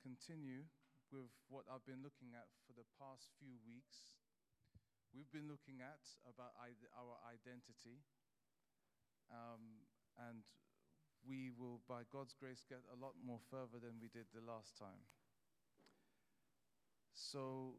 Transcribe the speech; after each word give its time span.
continue 0.00 0.64
with 1.12 1.28
what 1.52 1.68
I've 1.68 1.84
been 1.84 2.00
looking 2.00 2.32
at 2.32 2.48
for 2.64 2.72
the 2.72 2.86
past 2.96 3.28
few 3.36 3.60
weeks. 3.68 4.16
We've 5.12 5.30
been 5.34 5.50
looking 5.50 5.82
at 5.82 6.00
about 6.24 6.54
our 6.56 7.14
identity, 7.26 8.00
um, 9.28 9.84
and 10.16 10.46
we 11.26 11.50
will, 11.52 11.82
by 11.88 12.06
God's 12.12 12.32
grace, 12.32 12.64
get 12.68 12.80
a 12.88 12.96
lot 12.96 13.14
more 13.20 13.40
further 13.50 13.82
than 13.82 13.98
we 14.00 14.08
did 14.08 14.30
the 14.32 14.40
last 14.40 14.78
time. 14.78 15.04
So, 17.12 17.74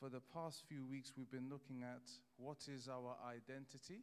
for 0.00 0.08
the 0.08 0.20
past 0.34 0.62
few 0.68 0.84
weeks, 0.84 1.12
we've 1.16 1.30
been 1.30 1.48
looking 1.48 1.82
at 1.82 2.10
what 2.36 2.66
is 2.68 2.88
our 2.88 3.16
identity. 3.24 4.02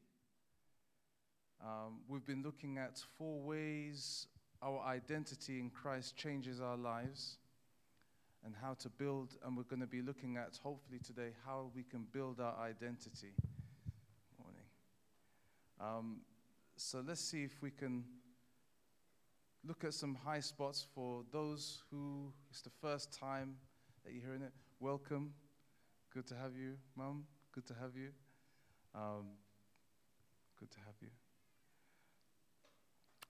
Um, 1.62 2.02
we've 2.08 2.26
been 2.26 2.44
looking 2.44 2.78
at 2.78 3.00
four 3.18 3.42
ways 3.42 4.28
our 4.62 4.82
identity 4.86 5.60
in 5.60 5.70
Christ 5.70 6.16
changes 6.16 6.62
our 6.62 6.78
lives 6.78 7.38
and 8.46 8.54
how 8.62 8.76
to 8.76 8.90
build, 8.90 9.38
and 9.44 9.58
we're 9.58 9.64
going 9.64 9.82
to 9.82 9.88
be 9.88 10.02
looking 10.02 10.38
at, 10.38 10.60
hopefully 10.62 11.00
today, 11.04 11.30
how 11.46 11.72
we 11.76 11.84
can 11.84 12.06
build 12.12 12.40
our 12.40 12.56
identity. 12.60 13.34
Morning. 14.40 14.68
Um, 15.80 16.18
so 16.78 17.04
let's 17.06 17.22
see 17.22 17.44
if 17.44 17.62
we 17.62 17.72
can 17.72 18.04
look 19.68 19.84
at 19.84 19.94
some 19.94 20.16
high 20.16 20.42
spots 20.42 20.86
for 20.94 21.24
those 21.32 21.82
who 21.90 22.32
it's 22.52 22.62
the 22.62 22.70
first 22.82 23.12
time 23.12 23.56
that 24.04 24.14
you're 24.14 24.22
hearing 24.22 24.44
it. 24.44 24.52
Welcome. 24.80 25.34
Good 26.14 26.28
to 26.28 26.36
have 26.36 26.56
you, 26.56 26.76
Mum. 26.96 27.26
Good 27.52 27.66
to 27.68 27.74
have 27.74 27.96
you. 27.96 28.10
Um, 28.94 29.26
good 30.60 30.70
to 30.72 30.78
have 30.86 30.96
you. 31.02 31.10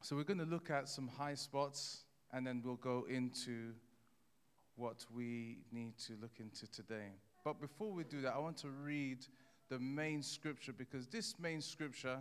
So, 0.06 0.16
we're 0.16 0.22
going 0.22 0.38
to 0.38 0.46
look 0.46 0.70
at 0.70 0.88
some 0.88 1.08
high 1.08 1.34
spots 1.34 2.04
and 2.32 2.46
then 2.46 2.62
we'll 2.64 2.76
go 2.76 3.08
into 3.10 3.72
what 4.76 5.04
we 5.12 5.64
need 5.72 5.98
to 6.06 6.14
look 6.22 6.34
into 6.40 6.68
today. 6.72 7.08
But 7.44 7.60
before 7.60 7.92
we 7.92 8.04
do 8.04 8.22
that, 8.22 8.36
I 8.36 8.38
want 8.38 8.58
to 8.58 8.70
read 8.70 9.26
the 9.68 9.80
main 9.80 10.22
scripture 10.22 10.74
because 10.74 11.08
this 11.08 11.40
main 11.40 11.60
scripture 11.60 12.20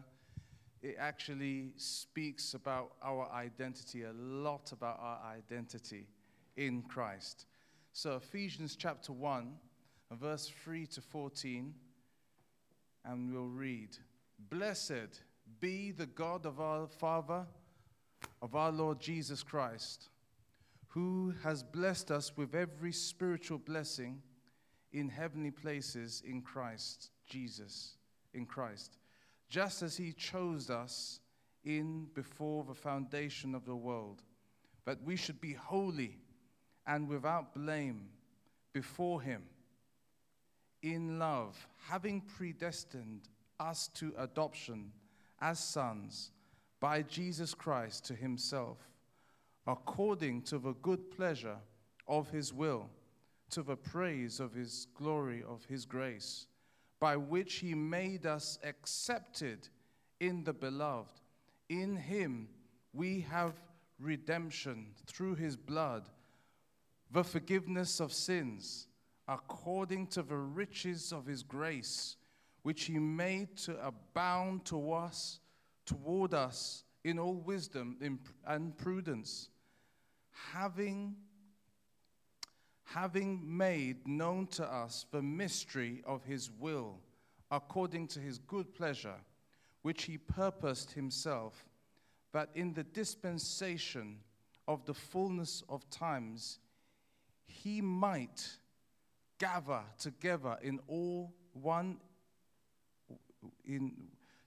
it 0.80 0.96
actually 0.98 1.74
speaks 1.76 2.54
about 2.54 2.92
our 3.02 3.30
identity, 3.30 4.04
a 4.04 4.14
lot 4.14 4.72
about 4.72 4.98
our 4.98 5.20
identity 5.36 6.06
in 6.56 6.80
Christ. 6.88 7.44
So, 7.92 8.16
Ephesians 8.16 8.76
chapter 8.76 9.12
1, 9.12 9.52
verse 10.12 10.50
3 10.64 10.86
to 10.86 11.02
14, 11.02 11.74
and 13.04 13.30
we'll 13.30 13.48
read 13.48 13.90
Blessed 14.48 15.20
be 15.60 15.90
the 15.90 16.06
God 16.06 16.46
of 16.46 16.60
our 16.60 16.86
Father, 16.86 17.46
of 18.44 18.54
our 18.54 18.70
Lord 18.70 19.00
Jesus 19.00 19.42
Christ 19.42 20.10
who 20.88 21.34
has 21.42 21.62
blessed 21.62 22.10
us 22.10 22.36
with 22.36 22.54
every 22.54 22.92
spiritual 22.92 23.56
blessing 23.56 24.20
in 24.92 25.08
heavenly 25.08 25.50
places 25.50 26.22
in 26.24 26.42
Christ 26.42 27.10
Jesus, 27.26 27.96
in 28.34 28.44
Christ, 28.44 28.98
just 29.48 29.82
as 29.82 29.96
he 29.96 30.12
chose 30.12 30.68
us 30.68 31.20
in 31.64 32.06
before 32.14 32.64
the 32.64 32.74
foundation 32.74 33.54
of 33.54 33.64
the 33.64 33.74
world, 33.74 34.22
that 34.84 35.02
we 35.02 35.16
should 35.16 35.40
be 35.40 35.54
holy 35.54 36.18
and 36.86 37.08
without 37.08 37.54
blame 37.54 38.08
before 38.74 39.22
him 39.22 39.42
in 40.82 41.18
love, 41.18 41.56
having 41.88 42.20
predestined 42.20 43.22
us 43.58 43.88
to 43.94 44.12
adoption 44.18 44.92
as 45.40 45.58
sons 45.58 46.30
by 46.84 47.00
Jesus 47.00 47.54
Christ 47.54 48.04
to 48.04 48.14
himself 48.14 48.76
according 49.66 50.42
to 50.42 50.58
the 50.58 50.74
good 50.82 51.10
pleasure 51.10 51.56
of 52.06 52.28
his 52.28 52.52
will, 52.52 52.90
to 53.48 53.62
the 53.62 53.74
praise 53.74 54.38
of 54.38 54.52
his 54.52 54.88
glory, 54.94 55.42
of 55.48 55.64
his 55.64 55.86
grace, 55.86 56.46
by 57.00 57.16
which 57.16 57.54
he 57.54 57.74
made 57.74 58.26
us 58.26 58.58
accepted 58.62 59.66
in 60.20 60.44
the 60.44 60.52
beloved. 60.52 61.22
In 61.70 61.96
him 61.96 62.48
we 62.92 63.20
have 63.30 63.54
redemption 63.98 64.88
through 65.06 65.36
his 65.36 65.56
blood, 65.56 66.10
the 67.10 67.24
forgiveness 67.24 67.98
of 67.98 68.12
sins, 68.12 68.88
according 69.26 70.08
to 70.08 70.22
the 70.22 70.36
riches 70.36 71.14
of 71.14 71.24
his 71.24 71.42
grace, 71.42 72.16
which 72.62 72.84
he 72.84 72.98
made 72.98 73.56
to 73.56 73.74
abound 73.82 74.66
to 74.66 74.92
us, 74.92 75.40
toward 75.86 76.34
us 76.34 76.84
in 77.04 77.18
all 77.18 77.34
wisdom 77.34 77.96
and 78.46 78.76
prudence 78.78 79.48
having, 80.52 81.14
having 82.84 83.40
made 83.56 84.06
known 84.06 84.46
to 84.48 84.64
us 84.64 85.06
the 85.12 85.22
mystery 85.22 86.02
of 86.06 86.24
his 86.24 86.50
will, 86.58 86.98
according 87.50 88.06
to 88.08 88.20
his 88.20 88.38
good 88.38 88.74
pleasure, 88.74 89.16
which 89.82 90.04
he 90.04 90.18
purposed 90.18 90.92
himself, 90.92 91.64
that 92.32 92.48
in 92.54 92.72
the 92.74 92.84
dispensation 92.84 94.18
of 94.66 94.84
the 94.86 94.94
fullness 94.94 95.62
of 95.68 95.88
times 95.90 96.58
he 97.46 97.80
might 97.80 98.48
gather 99.38 99.82
together 99.98 100.56
in 100.62 100.80
all 100.88 101.32
one 101.52 101.98
in 103.66 103.92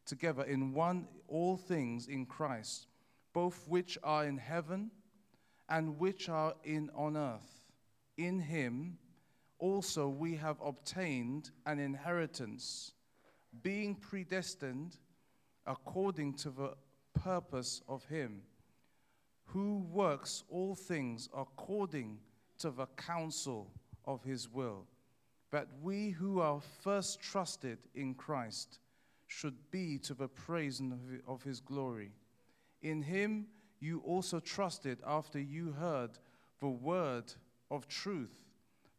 together 0.07 0.43
in 0.43 0.73
one 0.73 1.07
all 1.27 1.57
things 1.57 2.07
in 2.07 2.25
Christ 2.25 2.87
both 3.37 3.67
which 3.67 3.99
are 4.01 4.25
in 4.25 4.35
heaven 4.35 4.89
and 5.69 5.99
which 5.99 6.27
are 6.27 6.55
in 6.63 6.89
on 6.95 7.15
earth. 7.15 7.61
In 8.17 8.39
him 8.39 8.97
also 9.59 10.07
we 10.07 10.35
have 10.37 10.57
obtained 10.59 11.51
an 11.67 11.77
inheritance, 11.77 12.93
being 13.61 13.93
predestined 13.93 14.97
according 15.67 16.33
to 16.33 16.49
the 16.49 16.73
purpose 17.13 17.83
of 17.87 18.03
him, 18.05 18.41
who 19.45 19.85
works 19.91 20.43
all 20.49 20.73
things 20.73 21.29
according 21.37 22.17
to 22.57 22.71
the 22.71 22.87
counsel 22.95 23.71
of 24.05 24.23
his 24.23 24.49
will, 24.49 24.87
that 25.51 25.67
we 25.83 26.09
who 26.09 26.39
are 26.39 26.59
first 26.81 27.21
trusted 27.21 27.77
in 27.93 28.15
Christ 28.15 28.79
should 29.27 29.55
be 29.71 29.97
to 29.99 30.13
the 30.13 30.27
praise 30.27 30.81
of 31.27 31.43
his 31.43 31.59
glory. 31.59 32.11
In 32.81 33.01
him 33.01 33.47
you 33.79 34.01
also 34.05 34.39
trusted 34.39 34.99
after 35.05 35.39
you 35.39 35.71
heard 35.73 36.11
the 36.59 36.69
word 36.69 37.33
of 37.69 37.87
truth, 37.87 38.39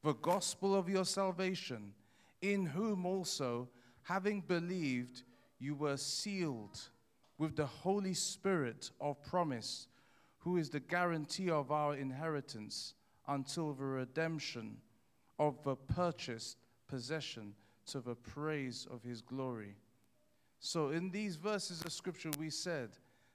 the 0.04 0.14
gospel 0.14 0.74
of 0.74 0.88
your 0.88 1.04
salvation, 1.04 1.92
in 2.40 2.66
whom 2.66 3.04
also, 3.04 3.68
having 4.02 4.40
believed, 4.40 5.22
you 5.58 5.74
were 5.74 5.96
sealed 5.96 6.78
with 7.38 7.56
the 7.56 7.66
Holy 7.66 8.14
Spirit 8.14 8.90
of 9.00 9.20
promise, 9.22 9.88
who 10.38 10.56
is 10.56 10.70
the 10.70 10.80
guarantee 10.80 11.50
of 11.50 11.72
our 11.72 11.96
inheritance 11.96 12.94
until 13.26 13.72
the 13.72 13.84
redemption 13.84 14.76
of 15.38 15.62
the 15.64 15.74
purchased 15.74 16.58
possession 16.86 17.54
to 17.86 18.00
the 18.00 18.14
praise 18.14 18.86
of 18.90 19.02
his 19.02 19.20
glory. 19.20 19.74
So, 20.60 20.90
in 20.90 21.10
these 21.10 21.36
verses 21.36 21.84
of 21.84 21.92
scripture, 21.92 22.30
we 22.38 22.50
said, 22.50 22.90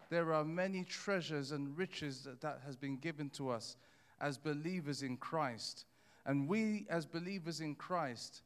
there 0.10 0.34
are 0.34 0.44
many 0.44 0.84
treasures 0.84 1.52
and 1.52 1.76
riches 1.78 2.24
that, 2.24 2.42
that 2.42 2.62
has 2.66 2.76
been 2.76 2.98
given 2.98 3.30
to 3.32 3.50
us 3.50 3.78
as 4.22 4.38
believers 4.38 5.02
in 5.02 5.18
Christ. 5.18 5.86
And 6.26 6.48
we, 6.48 6.86
as 6.90 7.06
believers 7.06 7.62
in 7.62 7.76
Christ, 7.76 8.42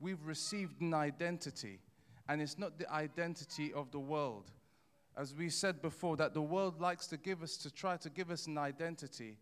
we've 0.00 0.24
received 0.24 0.80
an 0.80 0.94
identity. 0.94 1.78
And 2.28 2.40
it's 2.40 2.58
not 2.58 2.78
the 2.78 2.90
identity 2.92 3.72
of 3.72 3.90
the 3.90 4.00
world. 4.00 4.50
As 5.16 5.34
we 5.34 5.50
said 5.50 5.82
before, 5.82 6.16
that 6.16 6.34
the 6.34 6.42
world 6.42 6.80
likes 6.80 7.06
to 7.08 7.16
give 7.16 7.42
us, 7.42 7.56
to 7.58 7.70
try 7.70 7.96
to 7.98 8.10
give 8.10 8.30
us 8.30 8.46
an 8.46 8.58
identity 8.58 9.36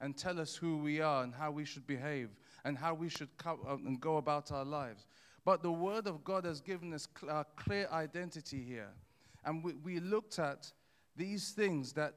and 0.00 0.16
tell 0.16 0.38
us 0.38 0.54
who 0.54 0.76
we 0.76 1.00
are 1.00 1.24
and 1.24 1.34
how 1.34 1.50
we 1.50 1.64
should 1.64 1.86
behave 1.86 2.28
and 2.64 2.76
how 2.76 2.94
we 2.94 3.08
should 3.08 3.34
come 3.38 3.58
uh, 3.66 3.74
and 3.74 4.00
go 4.00 4.18
about 4.18 4.52
our 4.52 4.64
lives. 4.64 5.06
But 5.44 5.62
the 5.62 5.72
Word 5.72 6.06
of 6.06 6.24
God 6.24 6.44
has 6.44 6.60
given 6.60 6.92
us 6.94 7.06
a 7.28 7.44
clear 7.56 7.88
identity 7.92 8.62
here. 8.62 8.90
And 9.44 9.62
we, 9.62 9.74
we 9.74 10.00
looked 10.00 10.38
at 10.38 10.72
these 11.16 11.50
things 11.50 11.92
that 11.92 12.14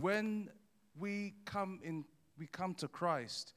when 0.00 0.50
we 0.98 1.34
come 1.44 1.80
in 1.82 2.04
we 2.38 2.46
come 2.46 2.74
to 2.74 2.86
Christ, 2.86 3.54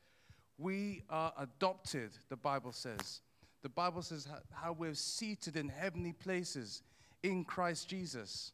we 0.57 1.03
are 1.09 1.33
adopted, 1.37 2.11
the 2.29 2.35
Bible 2.35 2.71
says. 2.71 3.21
The 3.61 3.69
Bible 3.69 4.01
says 4.01 4.27
how 4.51 4.73
we're 4.73 4.95
seated 4.95 5.55
in 5.55 5.69
heavenly 5.69 6.13
places 6.13 6.81
in 7.21 7.45
Christ 7.45 7.87
Jesus, 7.87 8.53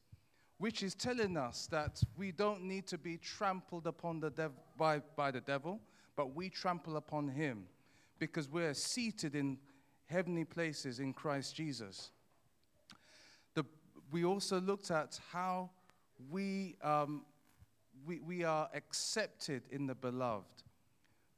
which 0.58 0.84
is 0.84 0.96
telling 0.96 1.38
us 1.38 1.68
that 1.72 2.02
we 2.18 2.34
don't 2.34 2.64
need 2.64 2.88
to 2.88 2.98
be 2.98 3.18
trampled 3.18 3.88
upon 3.88 4.20
the 4.20 4.30
dev- 4.30 4.52
by, 4.78 5.00
by 5.16 5.32
the 5.32 5.40
devil, 5.40 5.80
but 6.18 6.36
we 6.36 6.50
trample 6.50 6.98
upon 6.98 7.30
him 7.30 7.66
because 8.20 8.50
we're 8.50 8.74
seated 8.74 9.36
in 9.36 9.58
heavenly 10.08 10.46
places 10.46 11.00
in 11.00 11.14
Christ 11.14 11.56
Jesus 11.56 12.12
we 14.12 14.24
also 14.24 14.60
looked 14.60 14.92
at 14.92 15.20
how 15.32 15.70
we, 16.30 16.76
um, 16.82 17.24
we, 18.06 18.20
we 18.20 18.44
are 18.44 18.70
accepted 18.74 19.64
in 19.72 19.88
the 19.88 19.96
beloved. 19.96 20.46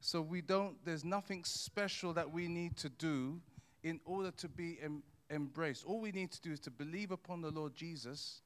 So 0.00 0.22
we 0.22 0.40
don't, 0.40 0.76
there's 0.84 1.04
nothing 1.04 1.44
special 1.44 2.12
that 2.14 2.30
we 2.30 2.48
need 2.48 2.76
to 2.78 2.88
do 2.88 3.40
in 3.82 4.00
order 4.04 4.30
to 4.32 4.48
be 4.48 4.78
em- 4.82 5.02
embraced. 5.30 5.84
All 5.84 6.00
we 6.00 6.12
need 6.12 6.30
to 6.32 6.40
do 6.40 6.52
is 6.52 6.60
to 6.60 6.70
believe 6.70 7.10
upon 7.10 7.42
the 7.42 7.50
Lord 7.50 7.74
Jesus, 7.74 8.40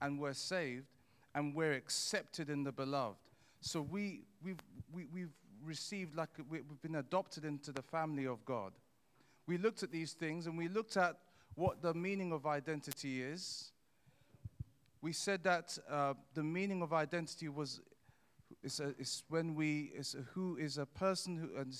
and 0.00 0.18
we're 0.18 0.32
saved, 0.32 0.86
and 1.34 1.54
we're 1.54 1.72
accepted 1.72 2.48
in 2.48 2.62
the 2.62 2.72
beloved. 2.72 3.18
So 3.60 3.82
we, 3.82 4.22
we've, 4.42 4.62
we, 4.92 5.06
we've 5.06 5.34
received, 5.64 6.14
like, 6.14 6.30
we've 6.48 6.64
been 6.82 6.96
adopted 6.96 7.44
into 7.44 7.72
the 7.72 7.82
family 7.82 8.26
of 8.26 8.44
God. 8.44 8.72
We 9.46 9.58
looked 9.58 9.82
at 9.82 9.92
these 9.92 10.12
things 10.12 10.46
and 10.46 10.58
we 10.58 10.68
looked 10.68 10.96
at 10.96 11.16
what 11.54 11.82
the 11.82 11.94
meaning 11.94 12.32
of 12.32 12.46
identity 12.46 13.22
is. 13.22 13.72
We 15.00 15.12
said 15.12 15.44
that 15.44 15.78
uh, 15.88 16.14
the 16.34 16.42
meaning 16.42 16.82
of 16.82 16.92
identity 16.92 17.48
was 17.48 17.80
is, 18.62 18.80
a, 18.80 18.94
when 19.28 19.54
we 19.54 19.92
is 19.96 20.16
who 20.32 20.56
is 20.56 20.78
a 20.78 20.86
person 20.86 21.36
who 21.36 21.60
and 21.60 21.74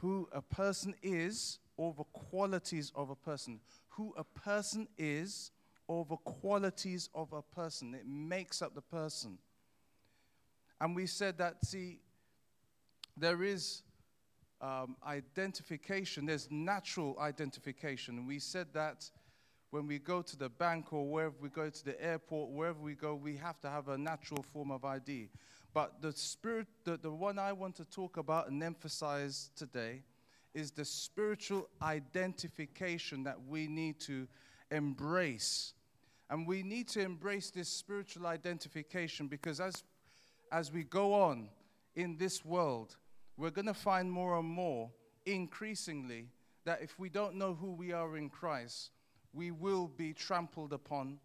who 0.00 0.28
a 0.32 0.42
person 0.42 0.94
is 1.02 1.58
or 1.76 1.94
the 1.96 2.04
qualities 2.04 2.92
of 2.94 3.10
a 3.10 3.16
person. 3.16 3.60
Who 3.90 4.14
a 4.16 4.24
person 4.24 4.88
is 4.98 5.52
or 5.86 6.04
the 6.04 6.16
qualities 6.16 7.08
of 7.14 7.32
a 7.32 7.42
person. 7.42 7.94
It 7.94 8.06
makes 8.06 8.62
up 8.62 8.74
the 8.74 8.82
person. 8.82 9.38
And 10.80 10.96
we 10.96 11.06
said 11.06 11.38
that, 11.38 11.64
see, 11.64 12.00
there 13.16 13.42
is 13.42 13.82
um, 14.62 14.96
identification, 15.06 16.24
there's 16.24 16.48
natural 16.50 17.18
identification. 17.20 18.26
We 18.26 18.38
said 18.38 18.68
that 18.74 19.10
when 19.70 19.86
we 19.86 19.98
go 19.98 20.22
to 20.22 20.36
the 20.36 20.48
bank 20.48 20.92
or 20.92 21.06
wherever 21.06 21.34
we 21.40 21.48
go 21.48 21.68
to 21.68 21.84
the 21.84 22.02
airport, 22.02 22.50
wherever 22.50 22.78
we 22.78 22.94
go, 22.94 23.14
we 23.14 23.36
have 23.36 23.60
to 23.60 23.68
have 23.68 23.88
a 23.88 23.98
natural 23.98 24.44
form 24.52 24.70
of 24.70 24.84
ID. 24.84 25.30
But 25.74 26.00
the 26.00 26.12
spirit, 26.12 26.66
the, 26.84 26.96
the 26.96 27.10
one 27.10 27.38
I 27.38 27.52
want 27.52 27.74
to 27.76 27.84
talk 27.84 28.18
about 28.18 28.50
and 28.50 28.62
emphasize 28.62 29.50
today 29.56 30.02
is 30.54 30.70
the 30.70 30.84
spiritual 30.84 31.68
identification 31.80 33.24
that 33.24 33.38
we 33.48 33.66
need 33.66 33.98
to 34.00 34.28
embrace. 34.70 35.72
And 36.30 36.46
we 36.46 36.62
need 36.62 36.88
to 36.88 37.00
embrace 37.00 37.50
this 37.50 37.68
spiritual 37.68 38.26
identification 38.26 39.26
because 39.26 39.60
as, 39.60 39.82
as 40.50 40.70
we 40.70 40.84
go 40.84 41.14
on 41.14 41.48
in 41.96 42.16
this 42.18 42.44
world, 42.44 42.96
we're 43.36 43.50
going 43.50 43.66
to 43.66 43.74
find 43.74 44.10
more 44.10 44.38
and 44.38 44.48
more, 44.48 44.90
increasingly, 45.26 46.28
that 46.64 46.80
if 46.82 46.98
we 46.98 47.08
don't 47.08 47.34
know 47.36 47.54
who 47.54 47.72
we 47.72 47.92
are 47.92 48.16
in 48.16 48.28
Christ, 48.28 48.90
we 49.32 49.50
will 49.50 49.88
be 49.88 50.12
trampled 50.12 50.72
upon 50.72 51.18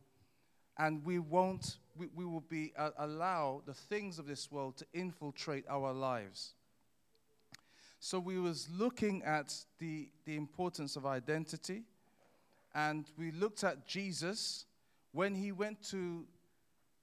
and 0.78 1.04
we 1.04 1.20
won't 1.20 1.78
we, 1.98 2.08
we 2.16 2.26
will 2.26 2.42
be 2.42 2.72
uh, 2.78 2.92
allow 3.00 3.62
the 3.66 3.74
things 3.74 4.20
of 4.20 4.28
this 4.28 4.52
world 4.52 4.78
to 4.78 4.86
infiltrate 4.94 5.66
our 5.68 5.92
lives. 5.92 6.54
So 8.00 8.20
we 8.20 8.40
was 8.40 8.70
looking 8.72 9.24
at 9.24 9.54
the, 9.80 10.10
the 10.26 10.36
importance 10.36 10.96
of 10.96 11.06
identity 11.06 11.84
and 12.76 13.06
we 13.18 13.32
looked 13.32 13.64
at 13.64 13.88
jesus 13.88 14.66
when 15.14 15.34
he 15.34 15.52
went 15.52 15.82
to 15.90 16.26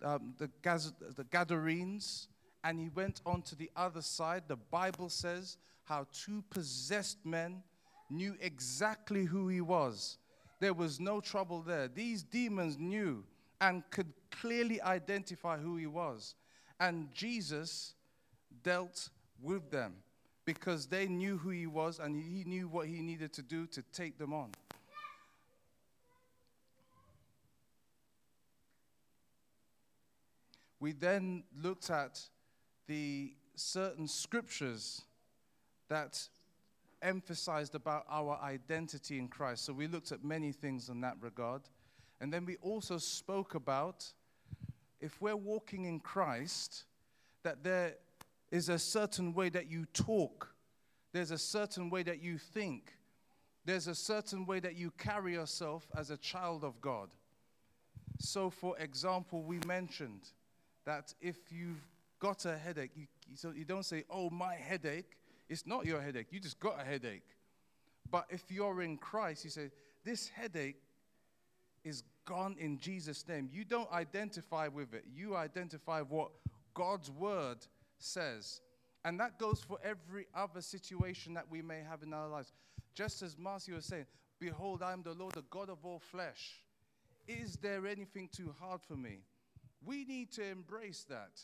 um, 0.05 0.35
the, 0.39 0.49
Gaz- 0.63 0.93
the 1.17 1.25
gadarenes 1.25 2.29
and 2.65 2.81
he 2.81 2.89
went 2.89 3.21
on 3.25 3.43
to 3.43 3.55
the 3.55 3.71
other 3.77 4.03
side 4.03 4.43
the 4.49 4.57
bible 4.57 5.09
says 5.09 5.57
how 5.85 6.07
two 6.13 6.43
possessed 6.51 7.19
men 7.25 7.63
knew 8.11 8.35
exactly 8.41 9.25
who 9.25 9.49
he 9.49 9.61
was 9.61 10.19
there 10.65 10.73
was 10.73 11.01
no 11.01 11.21
trouble 11.21 11.61
there. 11.61 11.89
These 11.89 12.23
demons 12.23 12.79
knew 12.79 13.25
and 13.61 13.83
could 13.91 14.13
clearly 14.31 14.81
identify 14.81 15.59
who 15.59 15.77
he 15.77 15.87
was. 15.87 16.35
And 16.81 17.13
Jesus 17.13 17.95
dealt 18.63 19.11
with 19.43 19.71
them 19.71 19.97
because 20.47 20.87
they 20.87 21.07
knew 21.07 21.37
who 21.37 21.51
he 21.51 21.67
was 21.67 21.99
and 21.99 22.17
he 22.17 22.45
knew 22.45 22.69
what 22.69 22.87
he 22.87 23.03
needed 23.03 23.33
to 23.35 23.43
do 23.43 23.67
to 23.67 23.83
take 23.93 24.17
them 24.19 24.33
on. 24.33 24.53
We 30.81 30.93
then 30.93 31.45
looked 31.63 31.91
at 31.91 32.21
the 32.87 33.35
certain 33.55 34.09
scriptures 34.09 35.03
that 35.89 36.21
emphasized 37.03 37.75
about 37.75 38.05
our 38.09 38.39
identity 38.43 39.19
in 39.19 39.29
Christ. 39.29 39.65
So 39.65 39.73
we 39.73 39.87
looked 39.87 40.13
at 40.13 40.25
many 40.25 40.53
things 40.53 40.89
in 40.89 41.01
that 41.03 41.17
regard. 41.21 41.63
And 42.21 42.33
then 42.33 42.47
we 42.47 42.57
also 42.57 42.99
spoke 42.99 43.55
about 43.55 44.07
if 45.01 45.21
we're 45.21 45.37
walking 45.37 45.85
in 45.85 46.01
Christ, 46.01 46.85
that 47.43 47.63
there 47.63 47.95
is 48.51 48.71
a 48.71 48.79
certain 48.79 49.35
way 49.35 49.51
that 49.51 49.71
you 49.71 49.85
talk, 49.93 50.55
there's 51.13 51.31
a 51.31 51.39
certain 51.39 51.91
way 51.91 52.03
that 52.03 52.23
you 52.23 52.39
think, 52.39 52.95
there's 53.67 53.87
a 53.87 53.95
certain 53.95 54.47
way 54.47 54.61
that 54.61 54.77
you 54.77 54.91
carry 54.97 55.35
yourself 55.35 55.87
as 55.97 56.11
a 56.11 56.17
child 56.17 56.65
of 56.65 56.81
God. 56.81 57.11
So, 58.19 58.49
for 58.49 58.79
example, 58.79 59.43
we 59.43 59.59
mentioned 59.67 60.29
that 60.87 61.13
if 61.21 61.37
you've 61.51 61.87
got 62.19 62.45
a 62.47 62.57
headache, 62.57 62.93
you, 62.95 63.07
so 63.35 63.53
you 63.55 63.65
don't 63.65 63.85
say, 63.85 64.05
Oh, 64.11 64.31
my 64.31 64.55
headache. 64.55 65.19
It's 65.49 65.67
not 65.67 65.85
your 65.85 66.01
headache. 66.01 66.29
You 66.31 66.41
just 66.41 66.59
got 66.59 66.81
a 66.81 66.85
headache. 66.85 67.27
But 68.11 68.27
if 68.31 68.45
you're 68.51 68.81
in 68.83 68.97
Christ, 68.97 69.45
you 69.45 69.51
say, 69.51 69.71
This 70.05 70.29
headache 70.29 70.81
is 71.85 72.03
gone 72.25 72.57
in 72.59 72.79
Jesus' 72.79 73.27
name. 73.29 73.49
You 73.53 73.65
don't 73.65 73.91
identify 73.93 74.69
with 74.69 74.95
it, 74.95 75.05
you 75.15 75.37
identify 75.37 76.01
what 76.01 76.31
God's 76.73 77.11
word 77.11 77.59
says. 77.99 78.61
And 79.05 79.21
that 79.21 79.39
goes 79.39 79.61
for 79.61 79.79
every 79.85 80.27
other 80.35 80.63
situation 80.63 81.35
that 81.35 81.51
we 81.51 81.61
may 81.61 81.83
have 81.89 82.03
in 82.03 82.15
our 82.15 82.27
lives. 82.27 82.53
Just 82.95 83.21
as 83.23 83.37
Marcy 83.37 83.73
was 83.73 83.85
saying, 83.85 84.07
Behold, 84.41 84.83
I 84.83 84.93
am 84.93 85.03
the 85.03 85.13
Lord, 85.13 85.35
the 85.35 85.45
God 85.51 85.69
of 85.69 85.85
all 85.85 85.99
flesh. 85.99 86.61
Is 87.27 87.57
there 87.57 87.87
anything 87.87 88.29
too 88.35 88.55
hard 88.59 88.81
for 88.83 88.97
me? 88.97 89.21
We 89.85 90.05
need 90.05 90.33
to 90.33 90.45
embrace 90.45 91.05
that 91.09 91.41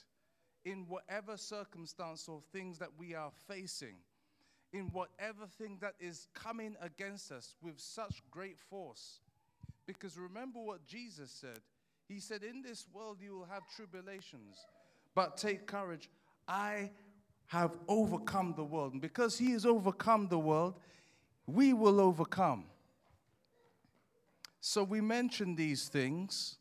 in 0.64 0.86
whatever 0.88 1.36
circumstance 1.36 2.28
or 2.28 2.40
things 2.52 2.78
that 2.78 2.90
we 2.98 3.14
are 3.14 3.30
facing, 3.48 3.96
in 4.72 4.86
whatever 4.92 5.46
thing 5.58 5.78
that 5.80 5.94
is 5.98 6.28
coming 6.34 6.76
against 6.80 7.32
us 7.32 7.54
with 7.62 7.78
such 7.78 8.22
great 8.30 8.58
force. 8.58 9.20
Because 9.86 10.18
remember 10.18 10.60
what 10.60 10.86
Jesus 10.86 11.30
said. 11.30 11.60
He 12.08 12.20
said, 12.20 12.42
In 12.42 12.62
this 12.62 12.86
world 12.92 13.18
you 13.20 13.38
will 13.38 13.46
have 13.46 13.62
tribulations, 13.74 14.66
but 15.14 15.36
take 15.36 15.66
courage. 15.66 16.08
I 16.46 16.90
have 17.46 17.76
overcome 17.88 18.54
the 18.56 18.64
world. 18.64 18.92
And 18.92 19.02
because 19.02 19.38
He 19.38 19.52
has 19.52 19.66
overcome 19.66 20.28
the 20.28 20.38
world, 20.38 20.74
we 21.46 21.72
will 21.72 22.00
overcome. 22.00 22.64
So 24.60 24.84
we 24.84 25.00
mentioned 25.00 25.56
these 25.56 25.88
things, 25.88 26.58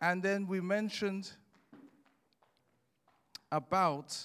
and 0.00 0.22
then 0.22 0.46
we 0.46 0.60
mentioned 0.60 1.32
about 3.52 4.16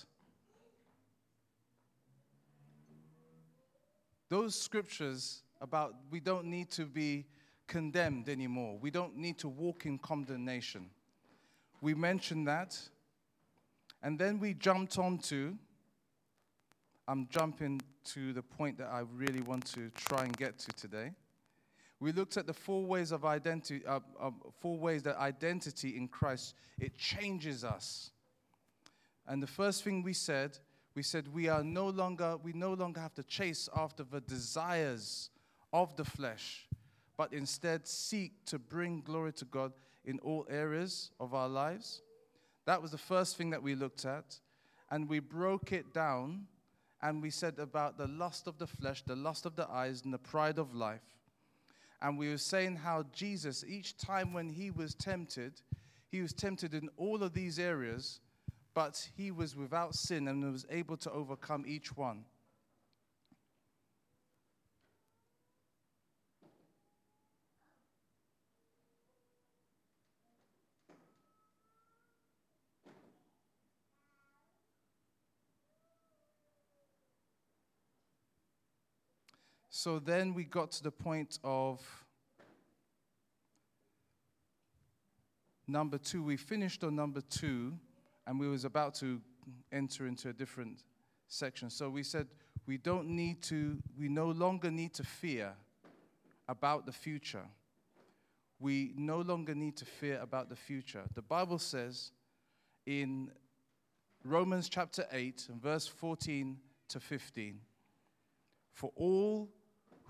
those 4.29 4.55
scriptures 4.55 5.43
about 5.59 5.95
we 6.09 6.19
don't 6.19 6.45
need 6.45 6.71
to 6.71 6.85
be 6.85 7.25
condemned 7.67 8.27
anymore. 8.27 8.77
We 8.81 8.91
don't 8.91 9.15
need 9.17 9.37
to 9.39 9.47
walk 9.47 9.85
in 9.85 9.97
condemnation. 9.97 10.89
We 11.81 11.93
mentioned 11.93 12.47
that. 12.47 12.77
And 14.03 14.17
then 14.17 14.39
we 14.39 14.53
jumped 14.53 14.97
on 14.97 15.19
to, 15.19 15.55
I'm 17.07 17.27
jumping 17.29 17.81
to 18.05 18.33
the 18.33 18.41
point 18.41 18.77
that 18.79 18.87
I 18.87 19.03
really 19.13 19.41
want 19.41 19.65
to 19.73 19.91
try 19.95 20.23
and 20.23 20.35
get 20.35 20.57
to 20.59 20.71
today. 20.73 21.11
We 21.99 22.11
looked 22.11 22.35
at 22.35 22.47
the 22.47 22.53
four 22.53 22.83
ways 22.83 23.11
of 23.11 23.25
identity, 23.25 23.85
uh, 23.85 23.99
uh, 24.19 24.31
four 24.59 24.79
ways 24.79 25.03
that 25.03 25.17
identity 25.17 25.95
in 25.97 26.07
Christ 26.07 26.55
it 26.79 26.97
changes 26.97 27.63
us. 27.63 28.11
And 29.31 29.41
the 29.41 29.47
first 29.47 29.85
thing 29.85 30.03
we 30.03 30.11
said, 30.11 30.57
we 30.93 31.03
said 31.03 31.29
we 31.29 31.47
are 31.47 31.63
no 31.63 31.87
longer, 31.87 32.35
we 32.43 32.51
no 32.51 32.73
longer 32.73 32.99
have 32.99 33.13
to 33.13 33.23
chase 33.23 33.69
after 33.73 34.03
the 34.03 34.19
desires 34.19 35.29
of 35.71 35.95
the 35.95 36.03
flesh, 36.03 36.67
but 37.15 37.31
instead 37.31 37.87
seek 37.87 38.43
to 38.47 38.59
bring 38.59 38.99
glory 38.99 39.31
to 39.31 39.45
God 39.45 39.71
in 40.03 40.19
all 40.19 40.45
areas 40.49 41.11
of 41.17 41.33
our 41.33 41.47
lives. 41.47 42.01
That 42.65 42.81
was 42.81 42.91
the 42.91 42.97
first 42.97 43.37
thing 43.37 43.51
that 43.51 43.63
we 43.63 43.73
looked 43.73 44.03
at. 44.03 44.37
And 44.89 45.07
we 45.07 45.19
broke 45.19 45.71
it 45.71 45.93
down 45.93 46.47
and 47.01 47.21
we 47.21 47.29
said 47.29 47.57
about 47.57 47.97
the 47.97 48.07
lust 48.07 48.47
of 48.47 48.57
the 48.57 48.67
flesh, 48.67 49.01
the 49.01 49.15
lust 49.15 49.45
of 49.45 49.55
the 49.55 49.69
eyes, 49.69 50.01
and 50.03 50.13
the 50.13 50.17
pride 50.17 50.59
of 50.59 50.75
life. 50.75 51.15
And 52.01 52.17
we 52.17 52.27
were 52.27 52.37
saying 52.37 52.75
how 52.75 53.05
Jesus, 53.13 53.63
each 53.65 53.95
time 53.95 54.33
when 54.33 54.49
he 54.49 54.71
was 54.71 54.93
tempted, 54.93 55.61
he 56.09 56.21
was 56.21 56.33
tempted 56.33 56.73
in 56.73 56.89
all 56.97 57.23
of 57.23 57.31
these 57.31 57.59
areas 57.59 58.19
but 58.73 59.09
he 59.15 59.31
was 59.31 59.55
without 59.55 59.95
sin 59.95 60.27
and 60.27 60.51
was 60.51 60.65
able 60.69 60.97
to 60.97 61.11
overcome 61.11 61.65
each 61.67 61.95
one. 61.95 62.25
So 79.83 79.97
then 79.97 80.35
we 80.35 80.43
got 80.43 80.69
to 80.73 80.83
the 80.83 80.91
point 80.91 81.39
of 81.43 81.81
number 85.67 85.97
two. 85.97 86.21
We 86.21 86.37
finished 86.37 86.83
on 86.83 86.95
number 86.95 87.21
two 87.21 87.73
and 88.27 88.39
we 88.39 88.47
was 88.47 88.65
about 88.65 88.95
to 88.95 89.21
enter 89.71 90.07
into 90.07 90.29
a 90.29 90.33
different 90.33 90.83
section. 91.27 91.69
So 91.69 91.89
we 91.89 92.03
said 92.03 92.27
we 92.67 92.77
don't 92.77 93.09
need 93.09 93.41
to, 93.43 93.77
we 93.97 94.09
no 94.09 94.27
longer 94.27 94.69
need 94.69 94.93
to 94.95 95.03
fear 95.03 95.53
about 96.47 96.85
the 96.85 96.91
future. 96.91 97.45
We 98.59 98.93
no 98.95 99.21
longer 99.21 99.55
need 99.55 99.77
to 99.77 99.85
fear 99.85 100.19
about 100.21 100.49
the 100.49 100.55
future. 100.55 101.03
The 101.15 101.21
Bible 101.21 101.57
says 101.57 102.11
in 102.85 103.31
Romans 104.23 104.69
chapter 104.69 105.05
8 105.11 105.47
and 105.49 105.61
verse 105.61 105.87
14 105.87 106.57
to 106.89 106.99
15 106.99 107.59
For 108.71 108.91
all 108.95 109.49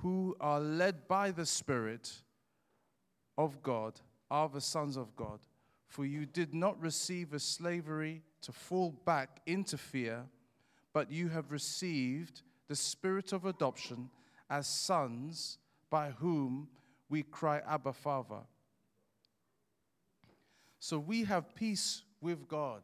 who 0.01 0.35
are 0.41 0.59
led 0.59 1.07
by 1.07 1.31
the 1.31 1.45
Spirit 1.45 2.11
of 3.37 3.61
God 3.63 3.99
are 4.29 4.49
the 4.49 4.61
sons 4.61 4.97
of 4.97 5.15
God. 5.15 5.39
For 5.91 6.05
you 6.05 6.25
did 6.25 6.53
not 6.53 6.81
receive 6.81 7.33
a 7.33 7.39
slavery 7.39 8.21
to 8.43 8.53
fall 8.53 8.91
back 9.03 9.41
into 9.45 9.77
fear, 9.77 10.23
but 10.93 11.11
you 11.11 11.27
have 11.27 11.51
received 11.51 12.43
the 12.69 12.77
spirit 12.77 13.33
of 13.33 13.43
adoption 13.43 14.09
as 14.49 14.67
sons 14.67 15.57
by 15.89 16.11
whom 16.11 16.69
we 17.09 17.23
cry, 17.23 17.61
Abba, 17.67 17.91
Father. 17.91 18.39
So 20.79 20.97
we 20.97 21.25
have 21.25 21.53
peace 21.55 22.03
with 22.21 22.47
God. 22.47 22.83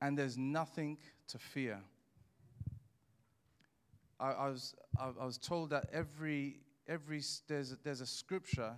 And 0.00 0.16
there's 0.16 0.38
nothing 0.38 0.96
to 1.26 1.38
fear. 1.38 1.80
I, 4.20 4.30
I 4.30 4.48
was, 4.48 4.74
I, 4.98 5.10
I, 5.20 5.24
was 5.24 5.38
told 5.38 5.70
that 5.70 5.88
every, 5.92 6.60
every 6.88 7.22
there's, 7.46 7.76
there's 7.84 8.00
a 8.00 8.06
scripture, 8.06 8.74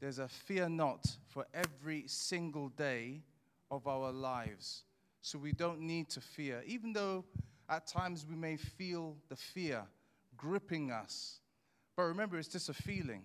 there's 0.00 0.18
a 0.18 0.28
fear 0.28 0.68
not 0.68 1.06
for 1.28 1.46
every 1.52 2.04
single 2.06 2.68
day 2.68 3.22
of 3.70 3.86
our 3.86 4.12
lives. 4.12 4.84
So 5.22 5.38
we 5.38 5.52
don't 5.52 5.80
need 5.80 6.08
to 6.10 6.20
fear, 6.20 6.62
even 6.66 6.92
though 6.92 7.24
at 7.68 7.86
times 7.86 8.26
we 8.28 8.36
may 8.36 8.56
feel 8.56 9.16
the 9.28 9.36
fear 9.36 9.82
gripping 10.36 10.90
us. 10.90 11.40
But 11.96 12.04
remember, 12.04 12.38
it's 12.38 12.48
just 12.48 12.68
a 12.68 12.74
feeling. 12.74 13.22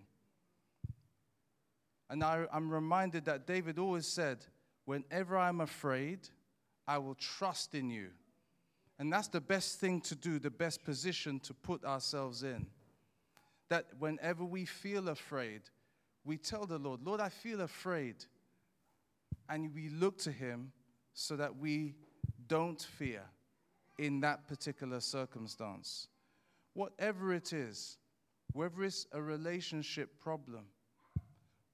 And 2.09 2.23
I, 2.23 2.45
I'm 2.51 2.69
reminded 2.69 3.25
that 3.25 3.47
David 3.47 3.79
always 3.79 4.05
said, 4.05 4.39
Whenever 4.85 5.35
I'm 5.35 5.61
afraid, 5.61 6.19
I 6.87 6.99
will 6.99 7.15
trust 7.15 7.73
in 7.73 7.89
you. 7.89 8.09
And 8.97 9.11
that's 9.11 9.27
the 9.27 9.41
best 9.41 9.79
thing 9.79 9.99
to 10.01 10.15
do, 10.15 10.39
the 10.39 10.49
best 10.49 10.83
position 10.83 11.39
to 11.41 11.53
put 11.53 11.83
ourselves 11.83 12.43
in. 12.43 12.67
That 13.69 13.87
whenever 13.99 14.45
we 14.45 14.65
feel 14.65 15.09
afraid, 15.09 15.61
we 16.23 16.37
tell 16.37 16.65
the 16.65 16.77
Lord, 16.77 17.01
Lord, 17.03 17.19
I 17.19 17.29
feel 17.29 17.61
afraid 17.61 18.25
and 19.49 19.73
we 19.73 19.89
look 19.89 20.17
to 20.19 20.31
Him 20.31 20.71
so 21.13 21.35
that 21.35 21.57
we 21.57 21.95
don't 22.47 22.81
fear 22.81 23.21
in 23.97 24.19
that 24.21 24.47
particular 24.47 24.99
circumstance. 24.99 26.07
Whatever 26.73 27.33
it 27.33 27.53
is, 27.53 27.97
whether 28.53 28.83
it's 28.83 29.07
a 29.11 29.21
relationship 29.21 30.19
problem, 30.19 30.65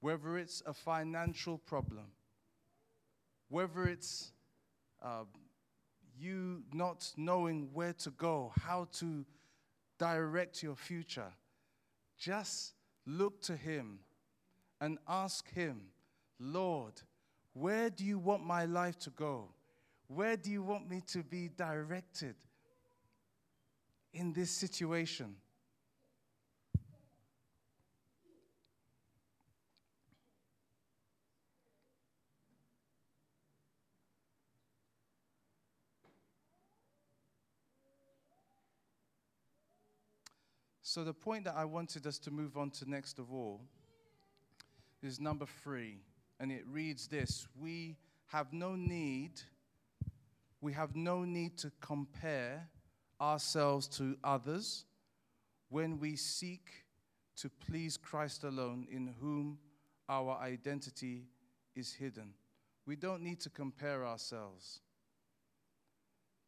whether 0.00 0.36
it's 0.38 0.62
a 0.66 0.74
financial 0.74 1.58
problem, 1.58 2.06
whether 3.48 3.84
it's 3.84 4.32
uh, 5.02 5.24
you 6.18 6.62
not 6.72 7.12
knowing 7.16 7.68
where 7.72 7.92
to 7.94 8.10
go, 8.10 8.52
how 8.62 8.88
to 8.98 9.24
direct 9.98 10.62
your 10.62 10.76
future, 10.76 11.32
just 12.18 12.74
look 13.06 13.40
to 13.42 13.56
Him 13.56 14.00
and 14.80 14.98
ask 15.08 15.50
Him, 15.52 15.82
Lord, 16.38 16.94
where 17.52 17.90
do 17.90 18.04
you 18.04 18.18
want 18.18 18.44
my 18.44 18.64
life 18.64 18.98
to 19.00 19.10
go? 19.10 19.48
Where 20.08 20.36
do 20.36 20.50
you 20.50 20.62
want 20.62 20.88
me 20.88 21.02
to 21.08 21.22
be 21.22 21.48
directed 21.56 22.34
in 24.12 24.32
this 24.32 24.50
situation? 24.50 25.36
So, 40.82 41.04
the 41.04 41.14
point 41.14 41.44
that 41.44 41.54
I 41.56 41.64
wanted 41.64 42.06
us 42.06 42.18
to 42.20 42.30
move 42.32 42.56
on 42.56 42.70
to 42.70 42.90
next 42.90 43.20
of 43.20 43.32
all 43.32 43.60
is 45.00 45.20
number 45.20 45.46
three 45.62 45.98
and 46.40 46.50
it 46.50 46.64
reads 46.66 47.06
this 47.06 47.46
We 47.58 47.96
have 48.26 48.52
no 48.52 48.74
need, 48.74 49.40
we 50.60 50.72
have 50.72 50.96
no 50.96 51.24
need 51.24 51.56
to 51.58 51.70
compare 51.80 52.68
ourselves 53.20 53.86
to 53.86 54.16
others 54.24 54.84
when 55.68 56.00
we 56.00 56.16
seek 56.16 56.84
to 57.36 57.48
please 57.48 57.96
Christ 57.96 58.42
alone, 58.42 58.86
in 58.90 59.14
whom 59.20 59.58
our 60.08 60.36
identity 60.38 61.26
is 61.76 61.92
hidden. 61.92 62.34
We 62.86 62.96
don't 62.96 63.22
need 63.22 63.40
to 63.40 63.50
compare 63.50 64.04
ourselves. 64.04 64.80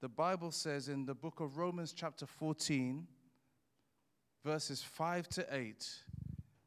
The 0.01 0.09
Bible 0.09 0.51
says 0.51 0.89
in 0.89 1.07
the 1.07 1.15
book 1.15 1.39
of 1.39 1.57
Romans, 1.57 1.95
chapter 1.97 2.27
14, 2.27 3.07
verses 4.45 4.83
5 4.83 5.29
to 5.31 5.47
8, 5.51 5.89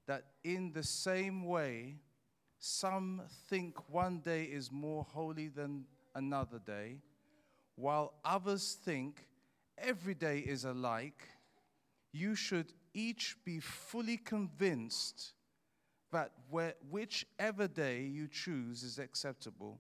that 0.08 0.24
in 0.44 0.72
the 0.74 0.84
same 0.84 1.46
way, 1.46 1.96
some 2.60 3.22
think 3.50 3.90
one 3.90 4.20
day 4.20 4.44
is 4.44 4.72
more 4.72 5.06
holy 5.14 5.48
than 5.48 5.86
another 6.16 6.60
day, 6.60 6.98
while 7.76 8.14
others 8.26 8.78
think 8.84 9.28
every 9.78 10.16
day 10.16 10.40
is 10.40 10.66
alike. 10.66 11.28
You 12.12 12.34
should 12.34 12.74
each 12.94 13.36
be 13.46 13.60
fully 13.60 14.18
convinced 14.18 15.34
that 16.12 16.32
whichever 16.90 17.68
day 17.68 18.02
you 18.02 18.28
choose 18.28 18.82
is 18.82 18.98
acceptable. 18.98 19.80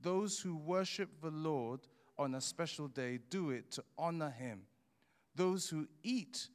Those 0.00 0.40
who 0.40 0.56
worship 0.56 1.20
the 1.20 1.30
Lord 1.30 1.80
on 2.18 2.34
a 2.34 2.40
special 2.40 2.88
day 2.88 3.20
do 3.30 3.50
it 3.50 3.70
to 3.72 3.84
honor 3.96 4.30
Him. 4.30 4.62
Those 5.36 5.68
who 5.68 5.86
eat 6.02 6.48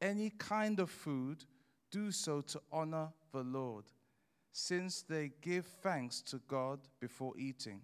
any 0.00 0.30
kind 0.30 0.80
of 0.80 0.90
food 0.90 1.44
do 1.90 2.10
so 2.10 2.40
to 2.42 2.60
honor 2.72 3.08
the 3.32 3.42
Lord 3.42 3.84
since 4.52 5.02
they 5.02 5.32
give 5.42 5.66
thanks 5.66 6.22
to 6.22 6.40
God 6.48 6.80
before 7.00 7.34
eating. 7.38 7.82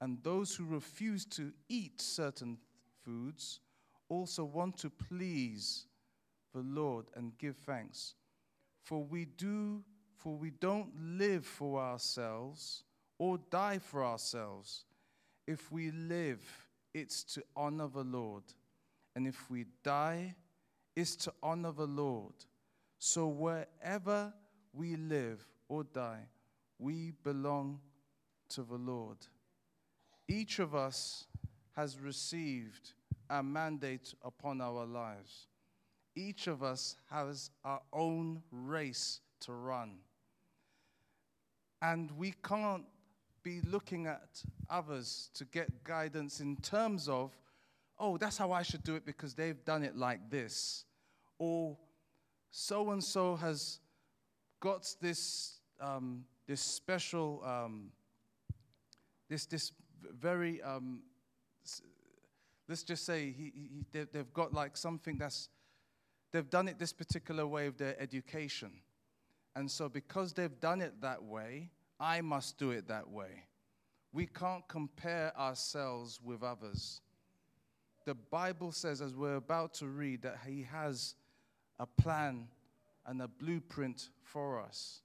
And 0.00 0.18
those 0.22 0.54
who 0.54 0.64
refuse 0.66 1.24
to 1.26 1.52
eat 1.68 2.00
certain 2.00 2.58
foods 3.04 3.60
also 4.08 4.44
want 4.44 4.76
to 4.78 4.90
please 4.90 5.86
the 6.52 6.60
Lord 6.60 7.06
and 7.14 7.38
give 7.38 7.56
thanks. 7.56 8.14
For 8.82 9.02
we 9.02 9.24
do 9.24 9.82
for 10.22 10.36
we 10.36 10.50
don't 10.50 10.90
live 11.18 11.44
for 11.44 11.80
ourselves 11.80 12.84
or 13.18 13.38
die 13.50 13.78
for 13.78 14.04
ourselves. 14.04 14.84
If 15.46 15.72
we 15.72 15.90
live, 15.90 16.42
it's 16.94 17.24
to 17.34 17.42
honor 17.56 17.88
the 17.88 18.04
Lord. 18.04 18.44
And 19.16 19.26
if 19.26 19.50
we 19.50 19.66
die, 19.82 20.36
it's 20.94 21.16
to 21.16 21.32
honor 21.42 21.72
the 21.72 21.86
Lord. 21.86 22.34
So 22.98 23.26
wherever 23.26 24.32
we 24.72 24.96
live, 24.96 25.46
or 25.68 25.84
die, 25.84 26.26
we 26.78 27.12
belong 27.24 27.80
to 28.50 28.62
the 28.62 28.76
Lord. 28.76 29.16
Each 30.28 30.58
of 30.58 30.74
us 30.74 31.26
has 31.76 31.98
received 31.98 32.92
a 33.30 33.42
mandate 33.42 34.14
upon 34.22 34.60
our 34.60 34.84
lives. 34.84 35.46
Each 36.14 36.46
of 36.46 36.62
us 36.62 36.96
has 37.10 37.50
our 37.64 37.80
own 37.92 38.42
race 38.50 39.20
to 39.40 39.52
run. 39.52 39.94
And 41.80 42.10
we 42.12 42.34
can't 42.44 42.84
be 43.42 43.60
looking 43.62 44.06
at 44.06 44.42
others 44.68 45.30
to 45.34 45.44
get 45.46 45.82
guidance 45.84 46.40
in 46.40 46.56
terms 46.56 47.08
of, 47.08 47.36
oh, 48.02 48.18
that's 48.18 48.36
how 48.36 48.52
I 48.52 48.62
should 48.62 48.84
do 48.84 48.96
it 48.96 49.06
because 49.06 49.32
they've 49.32 49.64
done 49.64 49.82
it 49.82 49.96
like 49.96 50.28
this. 50.28 50.84
Or 51.38 51.78
so 52.50 52.90
and 52.90 53.02
so 53.02 53.36
has 53.36 53.80
got 54.60 54.94
this 55.00 55.60
um, 55.80 56.24
this 56.46 56.60
special, 56.60 57.42
um, 57.44 57.90
this, 59.28 59.46
this 59.46 59.72
very, 60.18 60.62
um, 60.62 61.02
let's 62.68 62.82
just 62.82 63.04
say 63.04 63.32
he, 63.36 63.52
he, 63.54 64.04
they've 64.12 64.32
got 64.32 64.52
like 64.52 64.76
something 64.76 65.18
that's, 65.18 65.48
they've 66.32 66.50
done 66.50 66.68
it 66.68 66.78
this 66.78 66.92
particular 66.92 67.46
way 67.46 67.66
of 67.66 67.76
their 67.76 68.00
education. 68.00 68.70
And 69.54 69.70
so 69.70 69.88
because 69.88 70.32
they've 70.32 70.60
done 70.60 70.80
it 70.80 71.00
that 71.02 71.22
way, 71.22 71.70
I 72.00 72.20
must 72.20 72.58
do 72.58 72.70
it 72.70 72.88
that 72.88 73.08
way. 73.08 73.44
We 74.12 74.26
can't 74.26 74.66
compare 74.68 75.32
ourselves 75.38 76.20
with 76.22 76.42
others. 76.42 77.00
The 78.04 78.14
Bible 78.14 78.72
says, 78.72 79.00
as 79.00 79.14
we're 79.14 79.36
about 79.36 79.74
to 79.74 79.86
read, 79.86 80.22
that 80.22 80.38
He 80.46 80.62
has 80.70 81.14
a 81.78 81.86
plan 81.86 82.48
and 83.06 83.22
a 83.22 83.28
blueprint 83.28 84.08
for 84.22 84.60
us. 84.60 85.02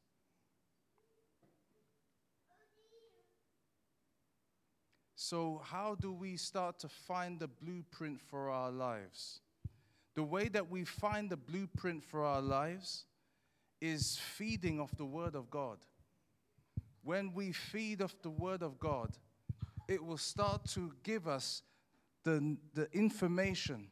So, 5.16 5.62
how 5.64 5.96
do 5.96 6.14
we 6.14 6.38
start 6.38 6.80
to 6.80 6.88
find 6.88 7.40
the 7.40 7.48
blueprint 7.48 8.22
for 8.22 8.50
our 8.50 8.72
lives? 8.72 9.42
The 10.16 10.24
way 10.24 10.48
that 10.48 10.70
we 10.70 10.84
find 10.86 11.30
the 11.30 11.38
blueprint 11.38 12.04
for 12.04 12.24
our 12.24 12.42
lives 12.42 13.06
is 13.82 14.18
feeding 14.18 14.80
off 14.80 14.96
the 14.98 15.06
Word 15.06 15.36
of 15.36 15.50
God. 15.50 15.78
When 17.04 17.34
we 17.34 17.52
feed 17.52 18.02
off 18.02 18.16
the 18.22 18.30
Word 18.30 18.64
of 18.64 18.80
God, 18.80 19.18
it 19.88 20.04
will 20.04 20.18
start 20.18 20.66
to 20.70 20.94
give 21.04 21.28
us 21.28 21.62
the, 22.28 22.58
the 22.74 22.90
information 22.92 23.88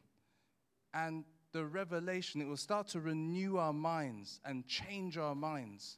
and 0.92 1.24
the 1.52 1.64
revelation. 1.64 2.42
It 2.42 2.46
will 2.46 2.58
start 2.58 2.86
to 2.88 3.00
renew 3.00 3.56
our 3.56 3.72
minds 3.72 4.40
and 4.44 4.66
change 4.66 5.16
our 5.16 5.34
minds. 5.34 5.96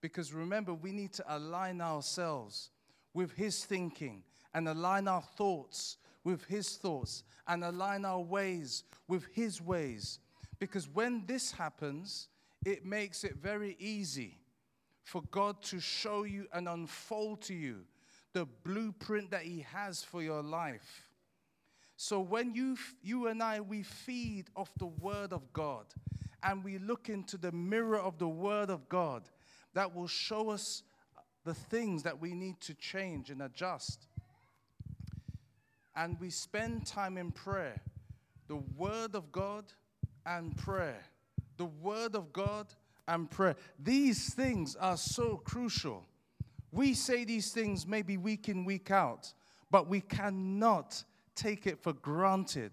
Because 0.00 0.32
remember, 0.32 0.74
we 0.74 0.92
need 0.92 1.12
to 1.14 1.24
align 1.28 1.80
ourselves 1.80 2.70
with 3.14 3.32
His 3.32 3.64
thinking 3.64 4.22
and 4.54 4.68
align 4.68 5.08
our 5.08 5.22
thoughts 5.22 5.96
with 6.22 6.44
His 6.44 6.76
thoughts 6.76 7.24
and 7.48 7.64
align 7.64 8.04
our 8.04 8.20
ways 8.20 8.84
with 9.08 9.26
His 9.32 9.60
ways. 9.60 10.20
Because 10.60 10.88
when 10.88 11.24
this 11.26 11.50
happens, 11.50 12.28
it 12.64 12.84
makes 12.84 13.24
it 13.24 13.36
very 13.42 13.76
easy 13.80 14.38
for 15.02 15.22
God 15.32 15.60
to 15.64 15.80
show 15.80 16.22
you 16.22 16.46
and 16.52 16.68
unfold 16.68 17.42
to 17.42 17.54
you 17.54 17.80
the 18.34 18.46
blueprint 18.62 19.32
that 19.32 19.42
He 19.42 19.66
has 19.72 20.04
for 20.04 20.22
your 20.22 20.42
life. 20.42 21.05
So 21.96 22.20
when 22.20 22.54
you, 22.54 22.76
you 23.02 23.28
and 23.28 23.42
I, 23.42 23.60
we 23.60 23.82
feed 23.82 24.46
off 24.54 24.70
the 24.78 24.86
Word 24.86 25.32
of 25.32 25.52
God 25.52 25.86
and 26.42 26.62
we 26.62 26.78
look 26.78 27.08
into 27.08 27.38
the 27.38 27.52
mirror 27.52 27.98
of 27.98 28.18
the 28.18 28.28
Word 28.28 28.70
of 28.70 28.88
God, 28.88 29.28
that 29.74 29.94
will 29.94 30.06
show 30.06 30.50
us 30.50 30.82
the 31.44 31.54
things 31.54 32.02
that 32.02 32.20
we 32.20 32.34
need 32.34 32.60
to 32.60 32.74
change 32.74 33.30
and 33.30 33.42
adjust. 33.42 34.08
And 35.94 36.20
we 36.20 36.28
spend 36.30 36.86
time 36.86 37.16
in 37.16 37.30
prayer, 37.30 37.80
the 38.48 38.56
Word 38.76 39.14
of 39.14 39.32
God 39.32 39.64
and 40.26 40.56
prayer. 40.56 41.02
The 41.56 41.64
Word 41.64 42.14
of 42.14 42.32
God 42.32 42.66
and 43.08 43.30
prayer. 43.30 43.56
These 43.78 44.34
things 44.34 44.76
are 44.76 44.98
so 44.98 45.36
crucial. 45.38 46.04
We 46.70 46.92
say 46.92 47.24
these 47.24 47.50
things 47.50 47.86
maybe 47.86 48.18
week 48.18 48.50
in, 48.50 48.66
week 48.66 48.90
out, 48.90 49.32
but 49.70 49.88
we 49.88 50.02
cannot 50.02 51.02
take 51.36 51.66
it 51.66 51.82
for 51.82 51.92
granted. 51.92 52.72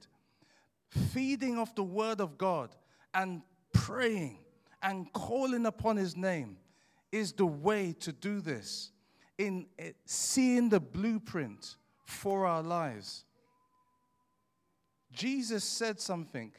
Feeding 0.89 1.58
off 1.58 1.75
the 1.75 1.84
Word 1.84 2.22
of 2.22 2.38
God 2.38 2.75
and 3.13 3.41
praying 3.74 4.39
and 4.82 5.12
calling 5.13 5.65
upon 5.65 5.98
His 5.98 6.17
name 6.17 6.58
is 7.12 7.34
the 7.34 7.46
way 7.46 7.93
to 8.00 8.12
do 8.12 8.41
this. 8.41 8.91
In 9.38 9.67
eh, 9.77 9.91
seeing 10.05 10.70
the 10.70 10.79
blueprint 10.79 11.75
for 12.05 12.46
our 12.46 12.63
lives. 12.63 13.25
Jesus 15.12 15.63
said 15.63 15.99
something. 15.99 16.52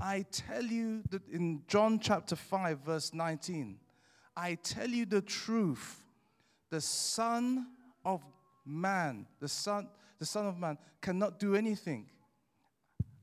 I 0.00 0.24
tell 0.30 0.64
you 0.64 1.02
that 1.10 1.26
in 1.28 1.62
John 1.68 1.98
chapter 1.98 2.36
5, 2.36 2.80
verse 2.80 3.14
19, 3.14 3.78
I 4.36 4.56
tell 4.56 4.88
you 4.88 5.06
the 5.06 5.22
truth. 5.22 6.02
The 6.70 6.80
Son 6.80 7.68
of 8.04 8.22
Man, 8.66 9.26
the 9.40 9.48
Son, 9.48 9.88
the 10.18 10.26
Son 10.26 10.46
of 10.46 10.58
Man, 10.58 10.78
cannot 11.00 11.38
do 11.38 11.54
anything 11.54 12.06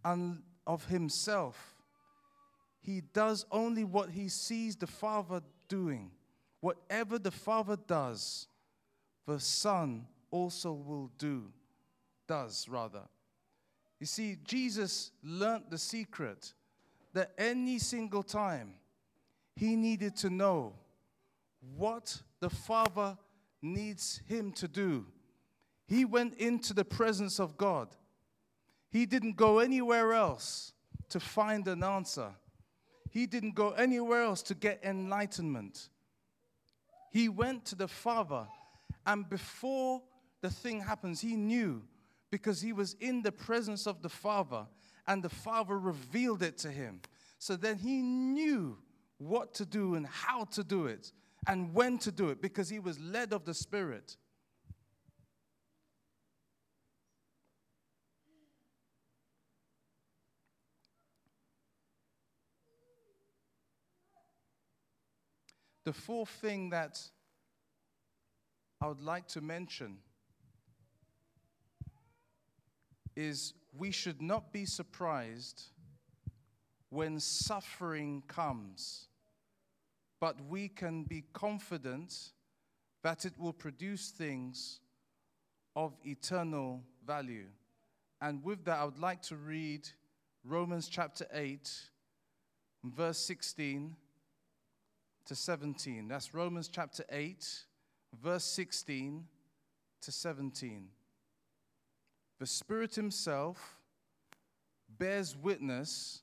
of 0.04 0.86
himself. 0.86 1.76
He 2.82 3.02
does 3.14 3.46
only 3.52 3.84
what 3.84 4.10
he 4.10 4.30
sees 4.30 4.76
the 4.76 4.88
Father 4.88 5.42
doing. 5.68 6.12
Whatever 6.60 7.20
the 7.20 7.32
Father 7.32 7.78
does, 7.88 8.48
the 9.28 9.40
Son 9.40 10.08
also 10.32 10.74
will 10.74 11.12
do, 11.18 11.52
does 12.28 12.68
rather. 12.68 13.04
You 14.00 14.08
see, 14.08 14.38
Jesus 14.44 15.12
learned 15.24 15.66
the 15.70 15.78
secret 15.78 16.54
that 17.14 17.34
any 17.38 17.78
single 17.78 18.24
time 18.24 18.74
he 19.56 19.76
needed 19.76 20.16
to 20.18 20.30
know 20.30 20.74
what 21.78 22.20
the 22.40 22.50
Father 22.50 23.18
needs 23.62 24.22
him 24.28 24.52
to 24.54 24.68
do, 24.68 25.06
he 25.92 26.06
went 26.06 26.36
into 26.36 26.74
the 26.74 26.86
presence 26.86 27.38
of 27.38 27.58
God. 27.58 27.90
He 28.92 29.06
didn't 29.06 29.36
go 29.36 29.60
anywhere 29.60 30.14
else 30.14 30.72
to 31.10 31.20
find 31.20 31.68
an 31.68 31.84
answer. 31.84 32.30
He 33.10 33.26
didn't 33.26 33.56
go 33.56 33.72
anywhere 33.72 34.22
else 34.22 34.42
to 34.44 34.56
get 34.56 34.80
enlightenment. 34.86 35.90
He 37.12 37.28
went 37.28 37.66
to 37.66 37.76
the 37.76 37.90
Father, 37.90 38.48
and 39.06 39.30
before 39.30 40.02
the 40.40 40.50
thing 40.50 40.80
happens, 40.80 41.20
he 41.20 41.36
knew 41.36 41.84
because 42.30 42.62
he 42.62 42.72
was 42.72 42.96
in 43.02 43.22
the 43.22 43.34
presence 43.34 43.86
of 43.86 44.02
the 44.02 44.08
Father 44.08 44.66
and 45.08 45.22
the 45.22 45.28
Father 45.28 45.78
revealed 45.78 46.42
it 46.42 46.58
to 46.60 46.72
him. 46.72 47.02
So 47.38 47.58
then 47.58 47.78
he 47.78 48.02
knew 48.02 48.78
what 49.18 49.54
to 49.56 49.66
do 49.66 49.96
and 49.96 50.08
how 50.08 50.46
to 50.46 50.64
do 50.64 50.86
it 50.86 51.12
and 51.48 51.74
when 51.74 51.98
to 51.98 52.14
do 52.14 52.30
it 52.30 52.42
because 52.42 52.70
he 52.70 52.80
was 52.80 52.98
led 52.98 53.34
of 53.34 53.44
the 53.44 53.54
Spirit. 53.54 54.16
The 65.84 65.94
fourth 65.94 66.30
thing 66.30 66.70
that 66.70 67.02
I 68.80 68.88
would 68.88 69.02
like 69.02 69.28
to 69.30 69.42
mention 69.42 69.98
is 73.16 73.54
we 73.76 73.92
should 73.92 74.22
not 74.22 74.54
be 74.54 74.66
surprised 74.66 75.64
when 76.90 77.20
suffering 77.20 78.22
comes, 78.28 79.08
but 80.20 80.36
we 80.50 80.68
can 80.68 81.04
be 81.04 81.24
confident 81.34 82.32
that 83.02 83.26
it 83.26 83.34
will 83.40 83.54
produce 83.54 84.12
things 84.12 84.82
of 85.76 85.94
eternal 86.06 86.84
value. 87.06 87.48
And 88.22 88.44
with 88.44 88.66
that, 88.66 88.78
I 88.78 88.86
would 88.86 89.00
like 89.00 89.24
to 89.24 89.36
read 89.36 89.90
Romans 90.44 90.88
chapter 90.88 91.26
8, 91.34 91.72
verse 92.84 93.18
16 93.18 93.96
to 95.26 95.36
17. 95.36 96.08
That's 96.08 96.34
Romans 96.34 96.68
chapter 96.68 97.04
8, 97.10 97.48
verse 98.22 98.44
16 98.44 99.26
to 100.02 100.12
17. 100.12 100.88
The 102.40 102.46
Spirit 102.48 102.96
Himself 102.96 103.78
bears 104.98 105.38
witness 105.38 106.22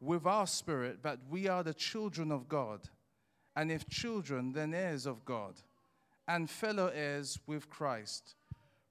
with 0.00 0.26
our 0.26 0.46
spirit 0.46 1.02
that 1.02 1.18
we 1.30 1.48
are 1.48 1.62
the 1.62 1.74
children 1.74 2.32
of 2.32 2.48
God, 2.48 2.80
and 3.54 3.70
if 3.70 3.88
children, 3.88 4.52
then 4.52 4.74
heirs 4.74 5.06
of 5.06 5.24
God, 5.24 5.54
and 6.26 6.50
fellow 6.50 6.88
heirs 6.88 7.38
with 7.46 7.70
Christ, 7.70 8.34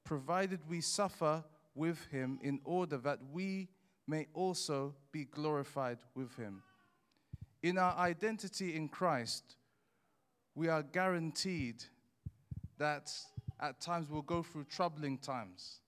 provided 0.04 0.60
we 0.70 0.82
suffer 0.82 1.44
with 1.76 2.06
Him 2.12 2.40
in 2.42 2.60
order 2.64 2.98
that 2.98 3.20
we 3.32 3.68
may 4.08 4.28
also 4.34 4.96
be 5.12 5.26
glorified 5.26 6.00
with 6.16 6.36
Him. 6.36 6.64
In 7.64 7.78
our 7.78 7.96
identity 7.98 8.76
in 8.76 8.90
Christ, 8.90 9.56
we 10.56 10.68
are 10.68 10.84
guaranteed 10.84 11.84
that 12.78 13.12
at 13.60 13.80
times 13.80 14.10
we'll 14.10 14.22
go 14.24 14.42
through 14.42 14.66
troubling 14.66 15.18
times 15.18 15.82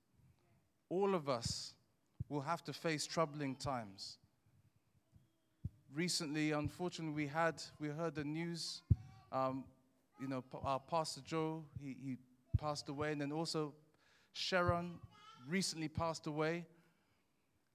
all 0.94 1.16
of 1.16 1.28
us 1.28 1.74
will 2.30 2.42
have 2.42 2.64
to 2.64 2.72
face 2.72 3.08
troubling 3.08 3.56
times. 3.56 4.18
Recently, 5.94 6.52
unfortunately, 6.52 7.16
we 7.16 7.28
had 7.28 7.62
we 7.80 7.88
heard 7.90 8.14
the 8.14 8.24
news. 8.24 8.84
Um, 9.32 9.64
you 10.22 10.28
know, 10.28 10.44
our 10.64 10.80
pastor 10.80 11.22
Joe 11.26 11.64
he, 11.82 11.96
he 12.04 12.18
passed 12.60 12.90
away, 12.90 13.12
and 13.12 13.22
then 13.22 13.32
also 13.32 13.74
Sharon 14.34 15.00
recently 15.48 15.88
passed 15.88 16.28
away, 16.28 16.66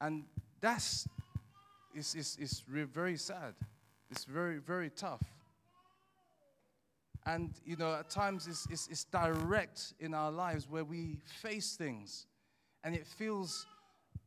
and 0.01 0.25
that's 0.61 1.09
it's, 1.95 2.15
it's, 2.15 2.37
it's 2.41 2.61
very 2.61 3.17
sad. 3.17 3.55
It's 4.11 4.25
very 4.25 4.59
very 4.59 4.90
tough. 4.90 5.23
And 7.27 7.55
you 7.64 7.77
know, 7.77 7.94
at 7.94 8.09
times 8.09 8.47
it's, 8.47 8.66
it's, 8.71 8.88
it's 8.88 9.05
direct 9.05 9.92
in 10.01 10.14
our 10.14 10.31
lives 10.33 10.66
where 10.68 10.85
we 10.85 11.18
face 11.42 11.77
things 11.77 12.27
and 12.85 12.94
it 12.94 13.07
feels, 13.07 13.66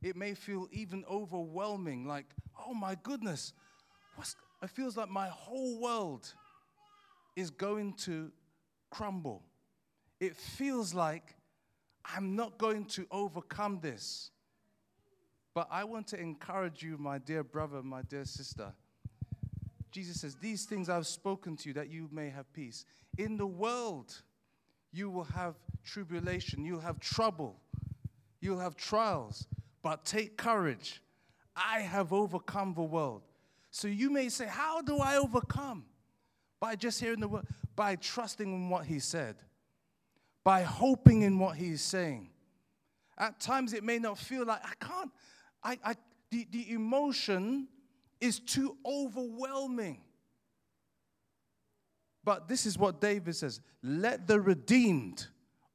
it 0.04 0.16
may 0.16 0.36
feel 0.36 0.68
even 0.72 1.04
overwhelming 1.10 2.08
like, 2.08 2.26
oh 2.64 2.76
my 2.76 2.96
goodness, 3.02 3.54
what's, 4.16 4.36
it 4.62 4.70
feels 4.70 4.98
like 4.98 5.10
my 5.10 5.30
whole 5.30 5.80
world 5.80 6.32
is 7.36 7.50
going 7.50 7.94
to 7.94 8.32
crumble. 8.92 9.42
it 10.20 10.36
feels 10.36 10.94
like 10.94 11.36
I'm 12.06 12.36
not 12.36 12.58
going 12.58 12.86
to 12.86 13.08
overcome 13.10 13.80
this. 13.82 14.32
But 15.54 15.68
I 15.72 15.84
want 15.84 16.08
to 16.08 16.20
encourage 16.20 16.84
you, 16.84 16.98
my 16.98 17.18
dear 17.18 17.44
brother, 17.44 17.82
my 17.82 18.04
dear 18.04 18.26
sister. 18.26 18.74
Jesus 19.92 20.22
says, 20.22 20.36
These 20.36 20.66
things 20.66 20.90
I've 20.90 21.08
spoken 21.08 21.56
to 21.58 21.70
you 21.70 21.74
that 21.74 21.90
you 21.90 22.10
may 22.12 22.30
have 22.30 22.52
peace. 22.54 22.86
In 23.18 23.38
the 23.38 23.46
world, 23.46 24.22
you 24.92 25.10
will 25.10 25.26
have 25.26 25.56
tribulation, 25.84 26.64
you'll 26.66 26.80
have 26.80 27.00
trouble, 27.00 27.60
you'll 28.40 28.60
have 28.60 28.76
trials, 28.76 29.48
but 29.84 30.06
take 30.06 30.38
courage. 30.38 31.02
I 31.56 31.82
have 31.82 32.14
overcome 32.14 32.74
the 32.74 32.82
world. 32.82 33.24
So 33.72 33.88
you 33.88 34.10
may 34.10 34.30
say, 34.30 34.48
How 34.48 34.82
do 34.82 34.98
I 34.98 35.18
overcome? 35.18 35.86
By 36.60 36.76
just 36.76 37.00
hearing 37.00 37.20
the 37.20 37.28
word, 37.28 37.48
by 37.76 37.96
trusting 37.96 38.48
in 38.48 38.70
what 38.70 38.86
he 38.86 39.00
said, 39.00 39.36
by 40.44 40.62
hoping 40.62 41.24
in 41.24 41.40
what 41.40 41.58
he 41.58 41.72
is 41.72 41.82
saying. 41.82 42.30
At 43.18 43.40
times 43.40 43.74
it 43.74 43.84
may 43.84 44.00
not 44.00 44.18
feel 44.18 44.46
like 44.46 44.62
I 44.64 44.86
can't, 44.86 45.12
I, 45.64 45.78
I 45.84 45.96
the, 46.30 46.48
the 46.52 46.72
emotion 46.72 47.68
is 48.22 48.40
too 48.40 48.78
overwhelming. 48.86 50.02
But 52.24 52.48
this 52.48 52.66
is 52.66 52.78
what 52.78 53.02
David 53.02 53.36
says 53.36 53.60
let 53.84 54.28
the 54.28 54.40
redeemed 54.40 55.28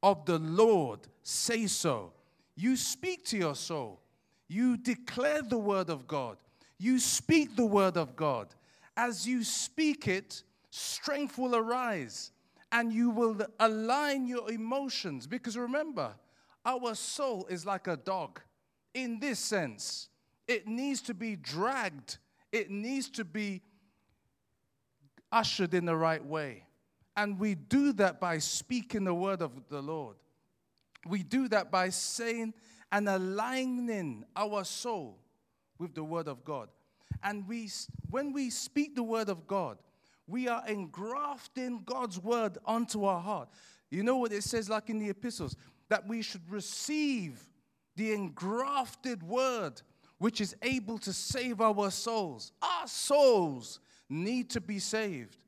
of 0.02 0.24
the 0.24 0.38
Lord 0.38 1.00
say 1.22 1.66
so. 1.66 2.12
You 2.54 2.76
speak 2.76 3.24
to 3.26 3.36
your 3.36 3.54
soul, 3.54 4.00
you 4.48 4.76
declare 4.76 5.42
the 5.42 5.58
word 5.58 5.90
of 5.90 6.06
God, 6.06 6.38
you 6.78 6.98
speak 6.98 7.56
the 7.56 7.66
word 7.66 7.96
of 7.96 8.16
God. 8.16 8.54
As 8.96 9.26
you 9.26 9.44
speak 9.44 10.08
it, 10.08 10.42
strength 10.70 11.36
will 11.36 11.54
arise 11.54 12.30
and 12.72 12.92
you 12.92 13.10
will 13.10 13.38
align 13.60 14.26
your 14.26 14.50
emotions. 14.50 15.26
Because 15.26 15.56
remember, 15.56 16.14
our 16.64 16.94
soul 16.94 17.46
is 17.50 17.66
like 17.66 17.86
a 17.86 17.96
dog 17.96 18.40
in 18.94 19.18
this 19.20 19.38
sense. 19.38 20.08
It 20.48 20.66
needs 20.66 21.00
to 21.02 21.14
be 21.14 21.36
dragged, 21.36 22.18
it 22.52 22.70
needs 22.70 23.10
to 23.10 23.24
be 23.24 23.62
ushered 25.32 25.74
in 25.74 25.84
the 25.84 25.96
right 25.96 26.24
way. 26.24 26.64
And 27.16 27.38
we 27.38 27.54
do 27.54 27.92
that 27.94 28.20
by 28.20 28.38
speaking 28.38 29.04
the 29.04 29.14
word 29.14 29.42
of 29.42 29.52
the 29.68 29.80
Lord. 29.80 30.16
We 31.06 31.22
do 31.22 31.48
that 31.48 31.70
by 31.70 31.88
saying 31.90 32.54
and 32.92 33.08
aligning 33.08 34.24
our 34.36 34.64
soul 34.64 35.18
with 35.78 35.94
the 35.94 36.04
word 36.04 36.28
of 36.28 36.44
God. 36.44 36.68
And 37.22 37.46
we, 37.48 37.70
when 38.10 38.32
we 38.32 38.50
speak 38.50 38.94
the 38.94 39.02
word 39.02 39.28
of 39.28 39.46
God, 39.46 39.78
we 40.26 40.48
are 40.48 40.66
engrafting 40.66 41.82
God's 41.84 42.18
word 42.18 42.58
onto 42.64 43.04
our 43.04 43.20
heart. 43.20 43.48
You 43.90 44.02
know 44.02 44.16
what 44.16 44.32
it 44.32 44.42
says, 44.42 44.68
like 44.68 44.90
in 44.90 44.98
the 44.98 45.08
epistles, 45.08 45.56
that 45.88 46.06
we 46.06 46.22
should 46.22 46.48
receive 46.50 47.40
the 47.94 48.12
engrafted 48.12 49.22
word 49.22 49.80
which 50.18 50.40
is 50.40 50.54
able 50.62 50.98
to 50.98 51.12
save 51.12 51.60
our 51.60 51.90
souls. 51.90 52.52
Our 52.62 52.86
souls 52.86 53.80
need 54.08 54.50
to 54.50 54.60
be 54.60 54.78
saved, 54.78 55.38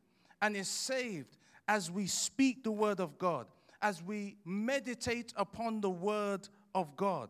and 0.43 0.57
is 0.57 0.69
saved 0.69 1.37
as 1.69 1.91
we 1.91 2.07
speak 2.07 2.65
the 2.65 2.73
word 2.73 2.99
of 3.01 3.19
God, 3.19 3.47
as 3.83 4.03
we 4.03 4.37
meditate 4.45 5.33
upon 5.37 5.81
the 5.81 5.91
word 5.91 6.49
of 6.75 6.97
God. 6.97 7.29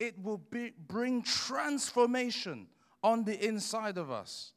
It 0.00 0.20
will 0.22 0.38
be, 0.50 0.72
bring 0.88 1.22
transformation 1.22 2.66
on 3.02 3.24
the 3.24 3.46
inside 3.46 3.98
of 3.98 4.10
us. 4.10 4.53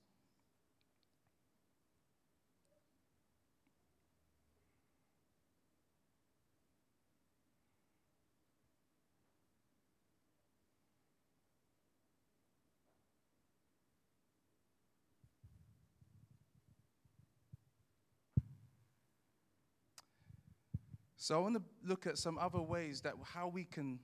So 21.27 21.35
I 21.35 21.39
want 21.39 21.55
to 21.55 21.61
look 21.85 22.07
at 22.07 22.17
some 22.17 22.37
other 22.37 22.61
ways 22.61 23.01
that 23.01 23.15
how 23.21 23.49
we 23.49 23.65
can 23.65 23.99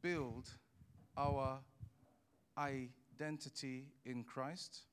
build 0.00 0.48
our 1.14 1.58
identity 2.56 3.88
in 4.06 4.24
Christ. 4.24 4.84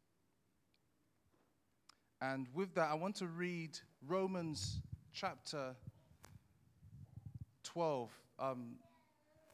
And 2.22 2.48
with 2.54 2.76
that, 2.76 2.90
I 2.92 2.96
want 2.96 3.16
to 3.20 3.28
read 3.28 3.80
Romans 4.06 4.82
chapter 5.14 5.74
12. 7.64 8.12
Um, 8.40 8.76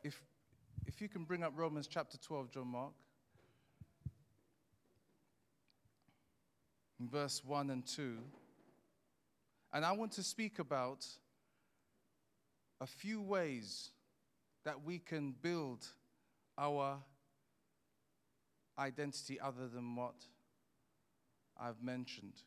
if, 0.03 0.19
if 0.87 1.01
you 1.01 1.09
can 1.09 1.25
bring 1.25 1.43
up 1.43 1.53
Romans 1.55 1.85
chapter 1.85 2.17
12, 2.17 2.49
John 2.49 2.69
Mark. 2.69 2.93
Verse 6.99 7.43
1 7.45 7.69
and 7.69 7.85
2. 7.85 8.17
And 9.73 9.85
I 9.85 9.91
want 9.91 10.13
to 10.13 10.23
speak 10.23 10.57
about 10.57 11.05
a 12.81 12.87
few 12.87 13.21
ways 13.21 13.89
that 14.63 14.83
we 14.83 14.99
can 14.99 15.35
build 15.41 15.85
our 16.57 16.97
identity 18.77 19.39
other 19.39 19.67
than 19.67 19.95
what 19.95 20.15
I've 21.59 21.81
mentioned. 21.81 22.43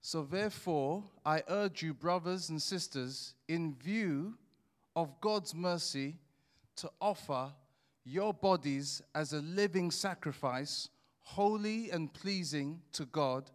So, 0.00 0.22
therefore, 0.22 1.04
I 1.24 1.42
urge 1.48 1.82
you, 1.82 1.92
brothers 1.92 2.48
and 2.48 2.60
sisters, 2.60 3.34
in 3.46 3.74
view 3.74 4.38
of 4.96 5.20
God's 5.20 5.54
mercy, 5.54 6.16
to 6.76 6.90
offer 7.00 7.52
your 8.04 8.32
bodies 8.32 9.02
as 9.14 9.32
a 9.34 9.40
living 9.40 9.90
sacrifice, 9.90 10.88
holy 11.20 11.90
and 11.90 12.12
pleasing 12.12 12.80
to 12.92 13.04
God. 13.04 13.50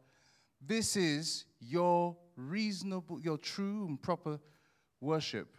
This 0.62 0.96
is 0.96 1.46
your 1.60 2.16
reasonable, 2.36 3.20
your 3.20 3.38
true 3.38 3.86
and 3.88 4.02
proper 4.02 4.40
worship. 5.02 5.58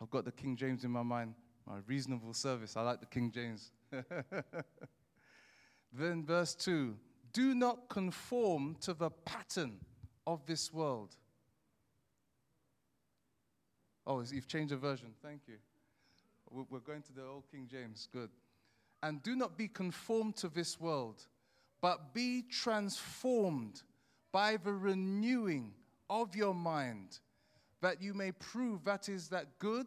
I've 0.00 0.10
got 0.10 0.24
the 0.24 0.32
King 0.32 0.56
James 0.56 0.84
in 0.84 0.90
my 0.90 1.02
mind, 1.02 1.34
my 1.66 1.78
reasonable 1.86 2.34
service. 2.34 2.76
I 2.76 2.82
like 2.82 3.00
the 3.00 3.06
King 3.06 3.30
James. 3.30 3.70
then, 5.92 6.24
verse 6.24 6.54
2 6.54 6.96
Do 7.32 7.54
not 7.54 7.88
conform 7.88 8.76
to 8.80 8.94
the 8.94 9.10
pattern 9.10 9.78
of 10.26 10.44
this 10.46 10.72
world. 10.72 11.16
Oh, 14.06 14.22
you've 14.30 14.48
changed 14.48 14.72
the 14.72 14.76
version. 14.76 15.08
Thank 15.22 15.42
you. 15.46 15.56
We're 16.50 16.80
going 16.80 17.02
to 17.02 17.12
the 17.12 17.24
old 17.24 17.44
King 17.50 17.66
James. 17.70 18.08
Good. 18.12 18.30
And 19.02 19.22
do 19.22 19.34
not 19.34 19.56
be 19.58 19.68
conformed 19.68 20.36
to 20.36 20.48
this 20.48 20.78
world, 20.78 21.26
but 21.80 22.14
be 22.14 22.42
transformed 22.42 23.82
by 24.34 24.56
the 24.56 24.72
renewing 24.72 25.70
of 26.10 26.34
your 26.34 26.52
mind, 26.52 27.20
that 27.80 28.02
you 28.02 28.12
may 28.12 28.32
prove 28.32 28.84
that 28.84 29.08
is 29.08 29.28
that 29.28 29.46
good 29.60 29.86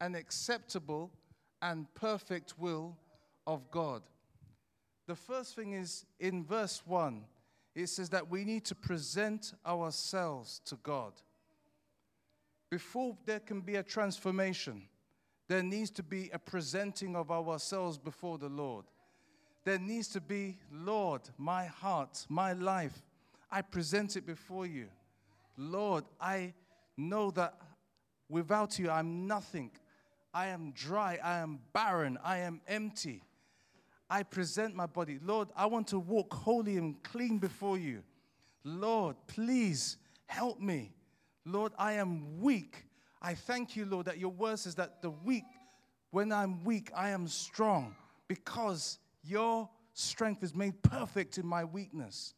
and 0.00 0.16
acceptable 0.16 1.12
and 1.62 1.86
perfect 1.94 2.58
will 2.58 2.96
of 3.46 3.70
God. 3.70 4.02
The 5.06 5.14
first 5.14 5.54
thing 5.54 5.74
is 5.74 6.04
in 6.18 6.44
verse 6.44 6.82
1, 6.84 7.22
it 7.76 7.86
says 7.86 8.08
that 8.08 8.28
we 8.28 8.44
need 8.44 8.64
to 8.64 8.74
present 8.74 9.52
ourselves 9.64 10.60
to 10.64 10.74
God. 10.82 11.12
Before 12.68 13.16
there 13.24 13.38
can 13.38 13.60
be 13.60 13.76
a 13.76 13.84
transformation, 13.84 14.82
there 15.46 15.62
needs 15.62 15.90
to 15.90 16.02
be 16.02 16.28
a 16.32 16.40
presenting 16.40 17.14
of 17.14 17.30
ourselves 17.30 17.98
before 17.98 18.36
the 18.36 18.48
Lord. 18.48 18.86
There 19.64 19.78
needs 19.78 20.08
to 20.08 20.20
be, 20.20 20.58
Lord, 20.72 21.20
my 21.38 21.66
heart, 21.66 22.26
my 22.28 22.52
life, 22.52 23.00
I 23.50 23.62
present 23.62 24.16
it 24.16 24.26
before 24.26 24.66
you. 24.66 24.88
Lord, 25.56 26.04
I 26.20 26.54
know 26.96 27.30
that 27.32 27.54
without 28.28 28.78
you, 28.78 28.90
I'm 28.90 29.26
nothing. 29.26 29.70
I 30.34 30.48
am 30.48 30.72
dry. 30.72 31.18
I 31.22 31.38
am 31.38 31.60
barren. 31.72 32.18
I 32.22 32.38
am 32.38 32.60
empty. 32.66 33.22
I 34.08 34.22
present 34.22 34.74
my 34.74 34.86
body. 34.86 35.18
Lord, 35.22 35.48
I 35.56 35.66
want 35.66 35.88
to 35.88 35.98
walk 35.98 36.32
holy 36.32 36.76
and 36.76 37.02
clean 37.02 37.38
before 37.38 37.78
you. 37.78 38.02
Lord, 38.64 39.16
please 39.26 39.96
help 40.26 40.60
me. 40.60 40.92
Lord, 41.44 41.72
I 41.78 41.94
am 41.94 42.40
weak. 42.40 42.84
I 43.22 43.34
thank 43.34 43.76
you, 43.76 43.84
Lord, 43.84 44.06
that 44.06 44.18
your 44.18 44.30
word 44.30 44.58
says 44.58 44.74
that 44.76 45.02
the 45.02 45.10
weak, 45.10 45.44
when 46.10 46.32
I'm 46.32 46.62
weak, 46.64 46.90
I 46.94 47.10
am 47.10 47.26
strong 47.28 47.94
because 48.28 48.98
your 49.24 49.68
strength 49.94 50.42
is 50.42 50.54
made 50.54 50.82
perfect 50.82 51.38
in 51.38 51.46
my 51.46 51.64
weakness. 51.64 52.34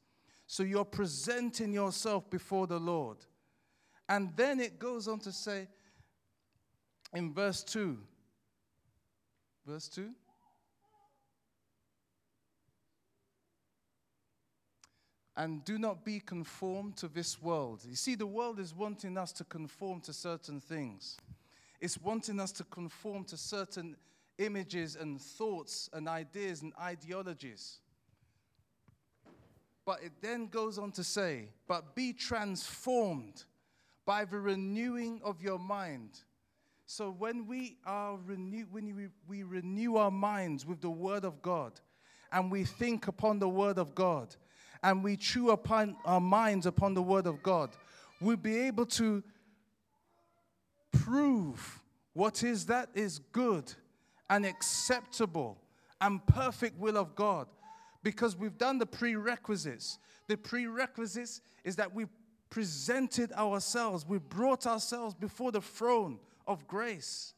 So 0.51 0.63
you're 0.63 0.87
presenting 0.87 1.75
yourself 1.75 2.31
before 2.31 2.67
the 2.67 2.79
Lord. 2.79 3.19
And 4.09 4.35
then 4.35 4.61
it 4.61 4.79
goes 4.79 5.07
on 5.07 5.19
to 5.21 5.31
say 5.31 5.69
in 7.13 7.35
verse 7.35 7.63
2, 7.63 7.99
verse 9.67 9.89
2. 9.91 10.09
And 15.37 15.63
do 15.67 15.79
not 15.79 16.03
be 16.03 16.19
conformed 16.19 16.97
to 16.97 17.09
this 17.09 17.43
world. 17.43 17.83
You 17.87 17.95
see, 17.95 18.15
the 18.15 18.27
world 18.27 18.59
is 18.59 18.75
wanting 18.75 19.19
us 19.19 19.33
to 19.33 19.45
conform 19.45 20.01
to 20.01 20.15
certain 20.15 20.61
things, 20.61 21.19
it's 21.79 22.01
wanting 22.01 22.41
us 22.41 22.53
to 22.53 22.65
conform 22.65 23.25
to 23.25 23.37
certain 23.37 23.97
images 24.39 24.97
and 24.97 25.21
thoughts 25.21 25.91
and 25.93 26.09
ideas 26.09 26.63
and 26.63 26.73
ideologies. 26.81 27.81
But 29.89 30.03
it 30.03 30.13
then 30.21 30.49
goes 30.49 30.77
on 30.79 30.93
to 30.93 31.03
say, 31.03 31.49
but 31.67 31.95
be 31.95 32.13
transformed 32.13 33.45
by 34.05 34.27
the 34.27 34.39
renewing 34.39 35.19
of 35.25 35.41
your 35.41 35.59
mind. 35.59 36.11
So 36.85 37.11
when 37.11 37.47
we 37.47 37.79
are 37.87 38.19
renew, 38.27 38.67
when 38.71 38.95
we, 38.95 39.07
we 39.27 39.45
renew 39.45 39.97
our 39.97 40.11
minds 40.11 40.67
with 40.67 40.83
the 40.83 40.91
word 40.91 41.25
of 41.25 41.41
God, 41.41 41.81
and 42.33 42.53
we 42.53 42.65
think 42.65 43.09
upon 43.09 43.39
the 43.39 43.49
word 43.49 43.79
of 43.79 43.95
God, 43.95 44.37
and 44.83 45.03
we 45.03 45.17
chew 45.17 45.53
upon 45.53 45.97
our 46.05 46.21
minds 46.21 46.67
upon 46.67 46.93
the 46.93 47.01
word 47.01 47.27
of 47.27 47.43
God, 47.43 47.71
we'll 48.21 48.37
be 48.37 48.59
able 48.59 48.85
to 48.85 49.23
prove 50.93 51.81
what 52.13 52.43
is 52.43 52.67
that 52.67 52.91
is 52.93 53.21
good 53.33 53.73
and 54.29 54.45
acceptable 54.45 55.57
and 56.03 56.27
perfect 56.27 56.79
will 56.79 56.99
of 56.99 57.15
God 57.15 57.47
because 58.09 58.35
we've 58.35 58.57
done 58.57 58.79
the 58.79 58.87
prerequisites. 58.87 59.99
The 60.29 60.39
prerequisites 60.39 61.43
is 61.63 61.77
that 61.77 61.95
we 61.95 62.07
presented 62.49 63.31
ourselves, 63.33 64.07
we 64.09 64.17
brought 64.17 64.67
ourselves 64.67 65.15
before 65.15 65.53
the 65.53 65.61
throne 65.61 66.19
of 66.47 66.67
grace. 66.67 67.35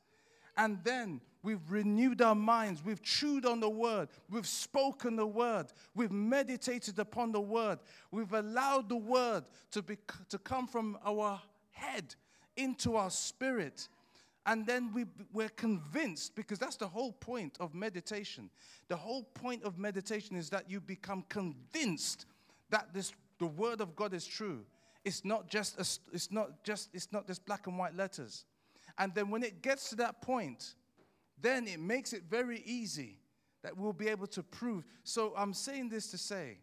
And 0.56 0.78
then 0.84 1.22
we've 1.42 1.68
renewed 1.68 2.22
our 2.22 2.36
minds, 2.36 2.84
we've 2.84 3.02
chewed 3.02 3.46
on 3.46 3.58
the 3.58 3.68
word, 3.68 4.10
we've 4.30 4.46
spoken 4.46 5.16
the 5.16 5.26
word, 5.26 5.72
we've 5.96 6.12
meditated 6.12 7.00
upon 7.00 7.32
the 7.32 7.40
word, 7.40 7.80
we've 8.12 8.32
allowed 8.32 8.88
the 8.90 8.96
word 8.96 9.46
to, 9.72 9.82
be, 9.82 9.96
to 10.28 10.38
come 10.38 10.68
from 10.68 10.96
our 11.04 11.42
head 11.72 12.14
into 12.56 12.94
our 12.94 13.10
spirit 13.10 13.88
and 14.46 14.66
then 14.66 14.92
we, 14.94 15.04
we're 15.32 15.50
convinced, 15.50 16.34
because 16.34 16.58
that's 16.58 16.76
the 16.76 16.88
whole 16.88 17.12
point 17.12 17.56
of 17.60 17.74
meditation. 17.74 18.50
The 18.88 18.96
whole 18.96 19.22
point 19.22 19.64
of 19.64 19.78
meditation 19.78 20.36
is 20.36 20.48
that 20.50 20.70
you 20.70 20.80
become 20.80 21.24
convinced 21.28 22.26
that 22.70 22.94
this, 22.94 23.12
the 23.38 23.46
word 23.46 23.80
of 23.80 23.94
God 23.94 24.14
is 24.14 24.26
true. 24.26 24.64
It's 25.04 25.24
not 25.24 25.48
just 25.48 25.78
a, 25.78 26.14
it's 26.14 26.30
not 26.30 26.62
just 26.62 26.90
it's 26.92 27.10
not 27.12 27.26
just 27.26 27.44
black 27.46 27.66
and 27.66 27.78
white 27.78 27.96
letters. 27.96 28.44
And 28.98 29.14
then 29.14 29.30
when 29.30 29.42
it 29.42 29.62
gets 29.62 29.88
to 29.90 29.96
that 29.96 30.20
point, 30.20 30.74
then 31.40 31.66
it 31.66 31.80
makes 31.80 32.12
it 32.12 32.24
very 32.28 32.62
easy 32.66 33.18
that 33.62 33.76
we'll 33.76 33.92
be 33.92 34.08
able 34.08 34.26
to 34.28 34.42
prove. 34.42 34.84
So 35.04 35.32
I'm 35.36 35.54
saying 35.54 35.88
this 35.88 36.10
to 36.10 36.18
say 36.18 36.58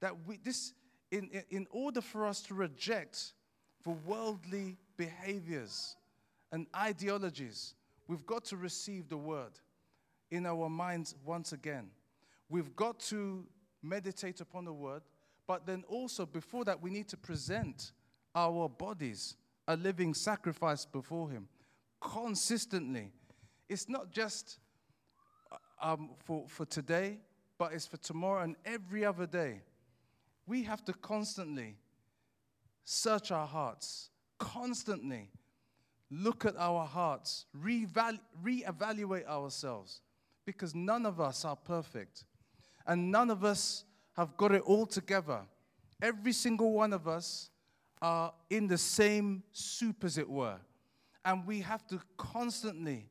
that 0.00 0.14
we 0.26 0.38
this 0.44 0.74
in, 1.10 1.42
in 1.50 1.66
order 1.70 2.00
for 2.00 2.24
us 2.24 2.40
to 2.42 2.54
reject 2.54 3.32
the 3.82 3.90
worldly 3.90 4.76
behaviors 4.96 5.96
and 6.52 6.66
ideologies, 6.76 7.74
we've 8.08 8.26
got 8.26 8.44
to 8.46 8.56
receive 8.56 9.08
the 9.08 9.16
word 9.16 9.52
in 10.30 10.46
our 10.46 10.68
minds 10.68 11.14
once 11.24 11.52
again. 11.52 11.90
We've 12.48 12.74
got 12.74 12.98
to 13.00 13.46
meditate 13.82 14.40
upon 14.40 14.64
the 14.64 14.72
word, 14.72 15.02
but 15.46 15.66
then 15.66 15.84
also 15.88 16.26
before 16.26 16.64
that, 16.64 16.80
we 16.82 16.90
need 16.90 17.08
to 17.08 17.16
present 17.16 17.92
our 18.34 18.68
bodies 18.68 19.36
a 19.68 19.76
living 19.76 20.14
sacrifice 20.14 20.84
before 20.84 21.30
Him 21.30 21.48
consistently. 22.00 23.12
It's 23.68 23.88
not 23.88 24.10
just 24.10 24.58
uh, 25.52 25.92
um, 25.92 26.10
for, 26.24 26.44
for 26.48 26.64
today, 26.64 27.18
but 27.58 27.72
it's 27.72 27.86
for 27.86 27.98
tomorrow 27.98 28.42
and 28.42 28.56
every 28.64 29.04
other 29.04 29.26
day. 29.26 29.60
We 30.46 30.62
have 30.64 30.84
to 30.86 30.92
constantly 30.92 31.76
search 32.84 33.30
our 33.30 33.46
hearts, 33.46 34.10
constantly 34.38 35.30
look 36.10 36.44
at 36.44 36.56
our 36.56 36.86
hearts, 36.86 37.46
re-evaluate 37.54 39.26
ourselves, 39.26 40.00
because 40.44 40.74
none 40.74 41.06
of 41.06 41.20
us 41.20 41.44
are 41.44 41.56
perfect. 41.56 42.24
And 42.86 43.10
none 43.10 43.30
of 43.30 43.44
us 43.44 43.84
have 44.16 44.36
got 44.36 44.52
it 44.52 44.62
all 44.62 44.86
together. 44.86 45.40
Every 46.02 46.32
single 46.32 46.72
one 46.72 46.92
of 46.92 47.06
us 47.06 47.50
are 48.02 48.32
in 48.48 48.66
the 48.66 48.78
same 48.78 49.42
soup, 49.52 50.04
as 50.04 50.18
it 50.18 50.28
were. 50.28 50.58
And 51.24 51.46
we 51.46 51.60
have 51.60 51.86
to 51.88 52.00
constantly 52.16 53.06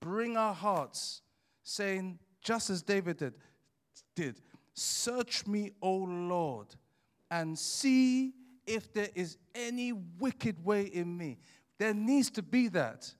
bring 0.00 0.36
our 0.36 0.52
hearts, 0.52 1.22
saying, 1.62 2.18
just 2.42 2.68
as 2.70 2.82
David 2.82 3.18
did, 3.18 3.34
did 4.14 4.40
Search 4.78 5.46
me, 5.46 5.70
O 5.80 5.96
Lord, 5.96 6.66
and 7.30 7.58
see 7.58 8.34
if 8.66 8.92
there 8.92 9.08
is 9.14 9.38
any 9.54 9.94
wicked 9.94 10.62
way 10.62 10.82
in 10.82 11.16
me. 11.16 11.38
There 11.78 11.94
needs 11.94 12.30
to 12.30 12.42
be 12.42 12.68
that. 12.68 13.12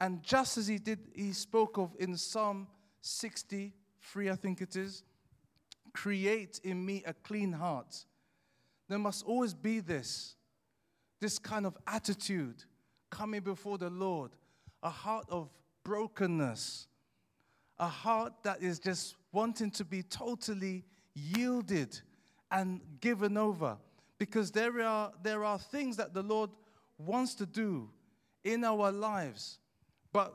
And 0.00 0.22
just 0.22 0.58
as 0.58 0.66
he 0.66 0.78
did, 0.78 0.98
he 1.14 1.32
spoke 1.32 1.78
of 1.78 1.94
in 1.98 2.16
Psalm 2.16 2.66
63, 3.02 4.30
I 4.30 4.34
think 4.34 4.60
it 4.60 4.76
is, 4.76 5.04
create 5.92 6.60
in 6.64 6.84
me 6.84 7.02
a 7.06 7.12
clean 7.12 7.52
heart. 7.52 8.04
There 8.88 8.98
must 8.98 9.24
always 9.24 9.54
be 9.54 9.80
this, 9.80 10.34
this 11.20 11.38
kind 11.38 11.66
of 11.66 11.76
attitude 11.86 12.64
coming 13.10 13.40
before 13.40 13.78
the 13.78 13.90
Lord, 13.90 14.32
a 14.82 14.90
heart 14.90 15.26
of 15.28 15.50
brokenness, 15.84 16.88
a 17.78 17.88
heart 17.88 18.32
that 18.42 18.62
is 18.62 18.78
just 18.78 19.16
wanting 19.32 19.70
to 19.72 19.84
be 19.84 20.02
totally 20.02 20.84
yielded 21.14 22.00
and 22.50 22.80
given 23.00 23.36
over. 23.36 23.76
Because 24.18 24.50
there 24.50 24.80
are, 24.82 25.12
there 25.22 25.44
are 25.44 25.58
things 25.58 25.96
that 25.96 26.14
the 26.14 26.22
Lord 26.22 26.50
wants 27.06 27.34
to 27.36 27.46
do 27.46 27.88
in 28.44 28.64
our 28.64 28.90
lives. 28.90 29.58
But 30.12 30.34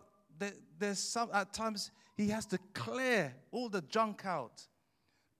there's 0.79 0.99
some, 0.99 1.29
at 1.33 1.53
times, 1.53 1.91
He 2.15 2.29
has 2.29 2.45
to 2.47 2.59
clear 2.73 3.33
all 3.51 3.69
the 3.69 3.81
junk 3.81 4.25
out, 4.25 4.61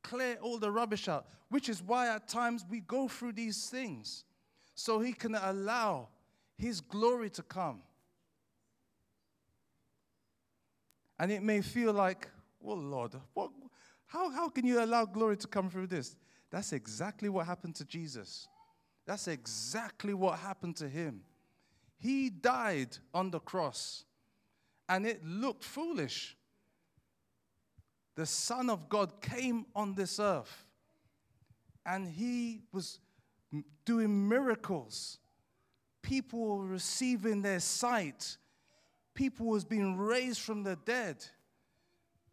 clear 0.03 0.37
all 0.41 0.57
the 0.57 0.71
rubbish 0.71 1.07
out, 1.07 1.27
which 1.49 1.69
is 1.69 1.81
why 1.81 2.13
at 2.13 2.27
times 2.27 2.65
we 2.69 2.81
go 2.81 3.07
through 3.07 3.33
these 3.33 3.69
things 3.69 4.23
so 4.75 4.99
He 4.99 5.13
can 5.13 5.35
allow 5.35 6.09
His 6.57 6.81
glory 6.81 7.29
to 7.31 7.43
come. 7.43 7.81
And 11.19 11.31
it 11.31 11.41
may 11.41 11.61
feel 11.61 11.93
like, 11.93 12.29
well, 12.59 12.77
Lord, 12.77 13.13
what, 13.33 13.51
how, 14.05 14.29
how 14.29 14.49
can 14.49 14.65
you 14.65 14.83
allow 14.83 15.05
glory 15.05 15.37
to 15.37 15.47
come 15.47 15.69
through 15.69 15.87
this? 15.87 16.15
That's 16.51 16.73
exactly 16.73 17.29
what 17.29 17.45
happened 17.45 17.75
to 17.75 17.85
Jesus. 17.85 18.47
That's 19.07 19.29
exactly 19.29 20.13
what 20.13 20.37
happened 20.37 20.75
to 20.75 20.89
him. 20.89 21.21
He 21.97 22.29
died 22.29 22.97
on 23.13 23.31
the 23.31 23.39
cross, 23.39 24.03
and 24.87 25.07
it 25.07 25.25
looked 25.25 25.63
foolish. 25.63 26.35
The 28.15 28.25
Son 28.25 28.69
of 28.69 28.89
God 28.89 29.21
came 29.21 29.65
on 29.73 29.95
this 29.95 30.19
earth, 30.19 30.67
and 31.85 32.05
he 32.07 32.61
was 32.73 32.99
doing 33.85 34.27
miracles. 34.27 35.19
People 36.01 36.45
were 36.45 36.65
receiving 36.65 37.41
their 37.41 37.61
sight. 37.61 38.37
People 39.13 39.47
was 39.47 39.63
being 39.63 39.97
raised 39.97 40.41
from 40.41 40.63
the 40.63 40.75
dead. 40.85 41.25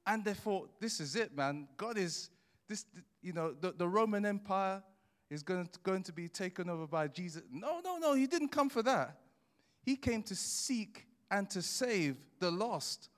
And 0.06 0.24
they 0.24 0.34
thought, 0.34 0.80
this 0.80 1.00
is 1.00 1.16
it, 1.16 1.36
man. 1.36 1.68
God 1.76 1.96
is, 1.96 2.30
this, 2.68 2.84
you 3.22 3.32
know, 3.32 3.54
the, 3.58 3.72
the 3.72 3.88
Roman 3.88 4.26
Empire 4.26 4.82
is 5.30 5.42
going 5.42 5.66
to, 5.66 5.78
going 5.80 6.02
to 6.04 6.12
be 6.12 6.28
taken 6.28 6.68
over 6.68 6.86
by 6.86 7.08
Jesus. 7.08 7.42
No, 7.50 7.80
no, 7.82 7.98
no, 7.98 8.14
he 8.14 8.26
didn't 8.26 8.48
come 8.48 8.68
for 8.68 8.82
that. 8.82 9.18
He 9.82 9.96
came 9.96 10.22
to 10.24 10.34
seek 10.34 11.06
and 11.30 11.48
to 11.50 11.62
save 11.62 12.16
the 12.40 12.50
lost. 12.50 13.08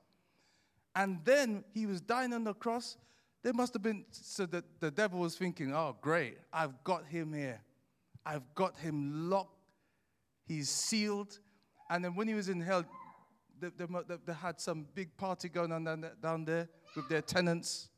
And 0.94 1.20
then 1.24 1.64
he 1.74 1.86
was 1.86 2.00
dying 2.00 2.32
on 2.32 2.44
the 2.44 2.54
cross. 2.54 2.96
There 3.42 3.52
must 3.52 3.74
have 3.74 3.82
been, 3.82 4.04
so 4.10 4.46
that 4.46 4.64
the 4.80 4.90
devil 4.90 5.20
was 5.20 5.36
thinking, 5.36 5.74
oh, 5.74 5.96
great, 6.00 6.38
I've 6.52 6.82
got 6.82 7.06
him 7.06 7.32
here. 7.32 7.60
I've 8.24 8.54
got 8.54 8.76
him 8.78 9.30
locked. 9.30 9.52
He's 10.46 10.68
sealed. 10.68 11.38
And 11.90 12.04
then 12.04 12.14
when 12.14 12.26
he 12.26 12.34
was 12.34 12.48
in 12.48 12.60
hell, 12.60 12.84
they, 13.60 13.68
they, 13.76 13.86
they 14.26 14.32
had 14.32 14.60
some 14.60 14.86
big 14.94 15.16
party 15.16 15.48
going 15.48 15.72
on 15.72 15.84
down 15.84 16.00
there, 16.00 16.12
down 16.20 16.44
there 16.44 16.68
with 16.94 17.08
their 17.08 17.22
tenants 17.22 17.88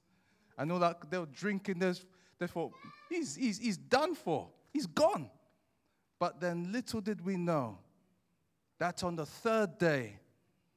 and 0.59 0.71
all 0.71 0.79
that. 0.81 1.11
They 1.11 1.19
were 1.19 1.27
drinking. 1.27 1.79
This 1.79 2.05
they 2.39 2.47
thought, 2.47 2.73
he's, 3.09 3.37
he's, 3.37 3.59
he's 3.59 3.77
done 3.77 4.15
for, 4.15 4.49
he's 4.73 4.87
gone. 4.87 5.31
But 6.19 6.41
then 6.41 6.73
little 6.73 7.01
did 7.01 7.25
we 7.25 7.37
know 7.37 7.79
that 8.79 9.05
on 9.05 9.17
the 9.17 9.27
third 9.27 9.79
day, 9.79 10.19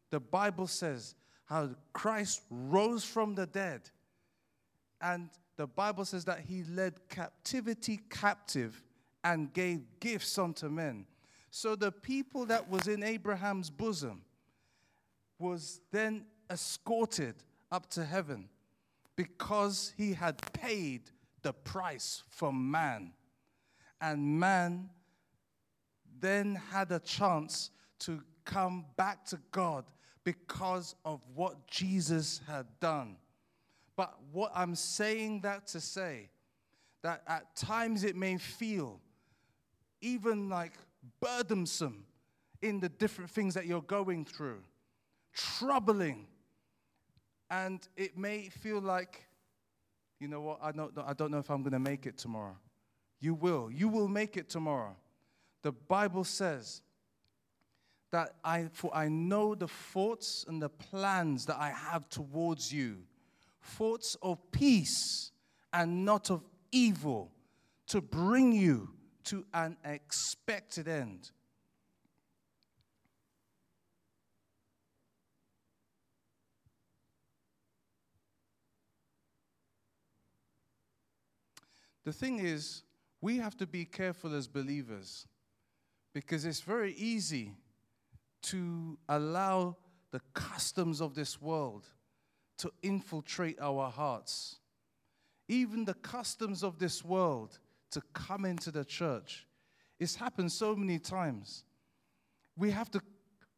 the 0.09 0.19
Bible 0.19 0.67
says 0.67 1.15
how 1.45 1.69
Christ 1.93 2.41
rose 2.49 3.03
from 3.03 3.35
the 3.35 3.45
dead. 3.45 3.81
And 5.01 5.29
the 5.57 5.67
Bible 5.67 6.05
says 6.05 6.25
that 6.25 6.41
he 6.41 6.63
led 6.63 6.93
captivity 7.09 7.99
captive 8.09 8.83
and 9.23 9.51
gave 9.53 9.81
gifts 9.99 10.37
unto 10.37 10.69
men. 10.69 11.05
So 11.49 11.75
the 11.75 11.91
people 11.91 12.45
that 12.45 12.69
was 12.69 12.87
in 12.87 13.03
Abraham's 13.03 13.69
bosom 13.69 14.21
was 15.37 15.81
then 15.91 16.25
escorted 16.49 17.35
up 17.71 17.89
to 17.91 18.05
heaven 18.05 18.47
because 19.15 19.93
he 19.97 20.13
had 20.13 20.41
paid 20.53 21.01
the 21.41 21.53
price 21.53 22.23
from 22.29 22.71
man. 22.71 23.13
And 23.99 24.39
man 24.39 24.89
then 26.19 26.55
had 26.71 26.91
a 26.91 26.99
chance 26.99 27.71
to 27.99 28.21
come 28.45 28.85
back 28.97 29.25
to 29.25 29.39
God 29.51 29.85
because 30.23 30.95
of 31.03 31.21
what 31.33 31.67
Jesus 31.67 32.41
had 32.47 32.67
done. 32.79 33.17
But 33.95 34.15
what 34.31 34.51
I'm 34.55 34.75
saying 34.75 35.41
that 35.41 35.67
to 35.67 35.79
say, 35.79 36.29
that 37.01 37.23
at 37.27 37.55
times 37.55 38.03
it 38.03 38.15
may 38.15 38.37
feel 38.37 38.99
even 40.01 40.49
like 40.49 40.73
burdensome 41.19 42.05
in 42.61 42.79
the 42.79 42.89
different 42.89 43.29
things 43.29 43.53
that 43.55 43.65
you're 43.65 43.81
going 43.81 44.25
through, 44.25 44.61
troubling, 45.33 46.27
and 47.49 47.87
it 47.97 48.17
may 48.17 48.49
feel 48.49 48.79
like, 48.79 49.23
you 50.21 50.27
know 50.27 50.41
what, 50.41 50.59
I 50.61 50.71
don't, 50.71 50.93
I 51.03 51.13
don't 51.13 51.31
know 51.31 51.39
if 51.39 51.49
I'm 51.49 51.63
going 51.63 51.73
to 51.73 51.79
make 51.79 52.05
it 52.05 52.17
tomorrow. 52.17 52.55
You 53.19 53.33
will. 53.33 53.71
You 53.71 53.89
will 53.89 54.07
make 54.07 54.37
it 54.37 54.49
tomorrow. 54.49 54.95
The 55.63 55.71
Bible 55.71 56.23
says 56.23 56.81
that 58.11 58.35
I, 58.43 58.69
for 58.71 58.95
I 58.95 59.07
know 59.09 59.55
the 59.55 59.67
thoughts 59.67 60.45
and 60.47 60.61
the 60.61 60.69
plans 60.69 61.47
that 61.47 61.57
I 61.59 61.69
have 61.69 62.07
towards 62.09 62.71
you 62.71 62.97
thoughts 63.63 64.15
of 64.21 64.39
peace 64.51 65.31
and 65.73 66.03
not 66.05 66.29
of 66.29 66.43
evil 66.71 67.31
to 67.87 68.01
bring 68.01 68.51
you 68.51 68.89
to 69.23 69.45
an 69.53 69.77
expected 69.83 70.87
end. 70.87 71.31
The 82.05 82.13
thing 82.13 82.39
is, 82.39 82.83
we 83.21 83.37
have 83.37 83.55
to 83.57 83.67
be 83.67 83.85
careful 83.85 84.35
as 84.35 84.47
believers 84.47 85.27
because 86.13 86.45
it's 86.45 86.61
very 86.61 86.93
easy 86.93 87.53
to 88.43 88.97
allow 89.07 89.77
the 90.11 90.21
customs 90.33 91.01
of 91.01 91.13
this 91.13 91.41
world 91.41 91.85
to 92.57 92.71
infiltrate 92.81 93.59
our 93.61 93.89
hearts. 93.89 94.57
Even 95.47 95.85
the 95.85 95.93
customs 95.95 96.63
of 96.63 96.79
this 96.79 97.03
world 97.03 97.59
to 97.91 98.01
come 98.13 98.45
into 98.45 98.71
the 98.71 98.85
church. 98.85 99.45
It's 99.99 100.15
happened 100.15 100.51
so 100.51 100.75
many 100.75 100.97
times. 100.97 101.63
We 102.57 102.71
have 102.71 102.89
to 102.91 103.01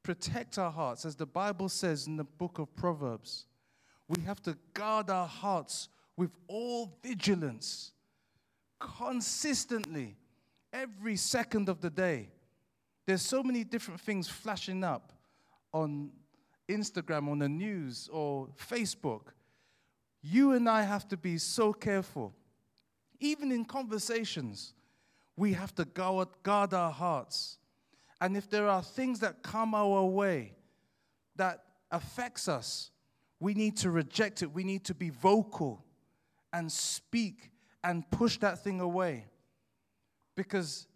protect 0.03 0.58
our 0.58 0.71
hearts, 0.71 1.06
as 1.06 1.15
the 1.15 1.25
Bible 1.25 1.69
says 1.69 2.08
in 2.08 2.17
the 2.17 2.23
book 2.23 2.60
of 2.60 2.75
Proverbs. 2.75 3.45
We 4.08 4.21
have 4.23 4.41
to 4.43 4.58
guard 4.73 5.10
our 5.10 5.27
hearts 5.27 5.89
with 6.17 6.32
all 6.47 6.97
vigilance, 7.01 7.93
consistently, 8.83 10.17
every 10.71 11.15
second 11.15 11.69
of 11.69 11.81
the 11.81 11.89
day. 11.89 12.29
There's 13.05 13.21
so 13.21 13.43
many 13.43 13.63
different 13.63 14.01
things 14.01 14.27
flashing 14.27 14.83
up 14.83 15.13
on 15.73 16.11
Instagram, 16.69 17.29
on 17.29 17.39
the 17.39 17.49
news, 17.49 18.09
or 18.11 18.47
Facebook. 18.69 19.33
You 20.21 20.53
and 20.53 20.69
I 20.69 20.83
have 20.83 21.07
to 21.09 21.17
be 21.17 21.37
so 21.37 21.73
careful. 21.73 22.33
Even 23.19 23.51
in 23.51 23.65
conversations, 23.65 24.73
we 25.35 25.53
have 25.53 25.73
to 25.75 25.85
guard, 25.85 26.29
guard 26.43 26.73
our 26.73 26.91
hearts. 26.91 27.57
And 28.21 28.37
if 28.37 28.49
there 28.49 28.67
are 28.67 28.81
things 28.81 29.19
that 29.19 29.43
come 29.43 29.75
our 29.75 30.03
way 30.03 30.53
that 31.35 31.63
affects 31.91 32.47
us, 32.47 32.91
we 33.39 33.53
need 33.53 33.75
to 33.77 33.91
reject 33.91 34.41
it. 34.41 34.53
We 34.53 34.63
need 34.63 34.85
to 34.85 34.93
be 34.93 35.09
vocal 35.09 35.83
and 36.53 36.71
speak 36.71 37.51
and 37.83 38.09
push 38.11 38.37
that 38.37 38.63
thing 38.63 38.79
away. 38.79 39.25
Because 40.35 40.87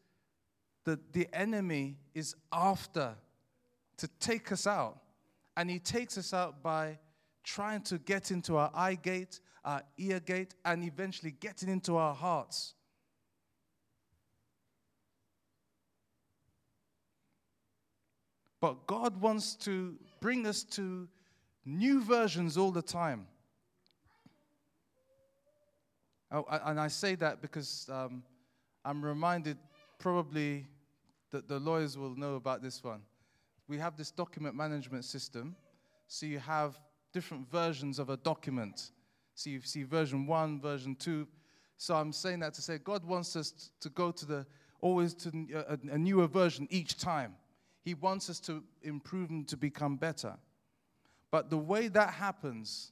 the, 0.86 1.00
the 1.12 1.28
enemy 1.34 1.98
is 2.14 2.36
after 2.52 3.16
to 3.98 4.08
take 4.20 4.52
us 4.52 4.66
out. 4.66 5.00
And 5.56 5.70
he 5.70 5.80
takes 5.80 6.18
us 6.18 6.34
out 6.34 6.64
by 6.64 7.00
trying 7.44 7.82
to 7.82 7.98
get 7.98 8.32
into 8.32 8.58
our 8.58 8.72
eye 8.74 8.96
gate, 8.96 9.40
our 9.66 9.82
ear 9.98 10.20
gate, 10.20 10.54
and 10.66 10.84
eventually 10.84 11.32
getting 11.32 11.70
into 11.70 11.98
our 11.98 12.14
hearts. 12.14 12.76
But 18.60 18.88
God 18.88 19.20
wants 19.22 19.56
to 19.58 19.96
bring 20.20 20.48
us 20.48 20.64
to 20.64 21.08
new 21.66 22.02
versions 22.02 22.58
all 22.58 22.72
the 22.72 22.82
time. 22.82 23.28
Oh, 26.32 26.46
and 26.50 26.80
I 26.80 26.88
say 26.90 27.16
that 27.16 27.42
because 27.42 27.90
um, 27.92 28.24
I'm 28.84 29.04
reminded 29.04 29.58
probably 29.98 30.66
that 31.32 31.48
the 31.48 31.60
lawyers 31.60 31.98
will 31.98 32.16
know 32.16 32.36
about 32.36 32.62
this 32.62 32.84
one. 32.84 33.02
We 33.68 33.78
have 33.78 33.98
this 33.98 34.12
document 34.12 34.56
management 34.56 35.06
system. 35.06 35.56
So 36.08 36.26
you 36.26 36.40
have 36.40 36.80
different 37.14 37.50
versions 37.50 38.00
of 38.00 38.10
a 38.10 38.18
document. 38.18 38.92
So 39.36 39.50
you 39.50 39.62
see 39.62 39.84
version 39.84 40.26
one, 40.26 40.60
version 40.60 40.96
two. 40.96 41.28
So 41.78 41.96
I'm 41.96 42.12
saying 42.12 42.40
that 42.40 42.54
to 42.56 42.62
say 42.62 42.78
God 42.78 43.04
wants 43.04 43.36
us 43.36 43.72
to 43.82 43.90
go 43.90 44.12
to 44.12 44.26
the 44.26 44.46
always 44.82 45.14
to 45.16 45.32
a, 45.54 45.78
a 45.94 45.98
newer 45.98 46.28
version 46.28 46.68
each 46.70 46.98
time. 46.98 47.36
He 47.84 47.94
wants 47.94 48.30
us 48.30 48.40
to 48.42 48.64
improve 48.84 49.30
and 49.30 49.48
to 49.48 49.58
become 49.58 49.96
better. 49.96 50.36
But 51.32 51.50
the 51.50 51.58
way 51.58 51.88
that 51.90 52.14
happens 52.14 52.92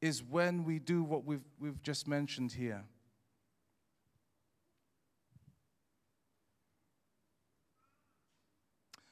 is 0.00 0.22
when 0.22 0.64
we 0.64 0.78
do 0.78 1.02
what 1.02 1.24
we've, 1.24 1.44
we've 1.58 1.82
just 1.82 2.06
mentioned 2.06 2.52
here. 2.52 2.84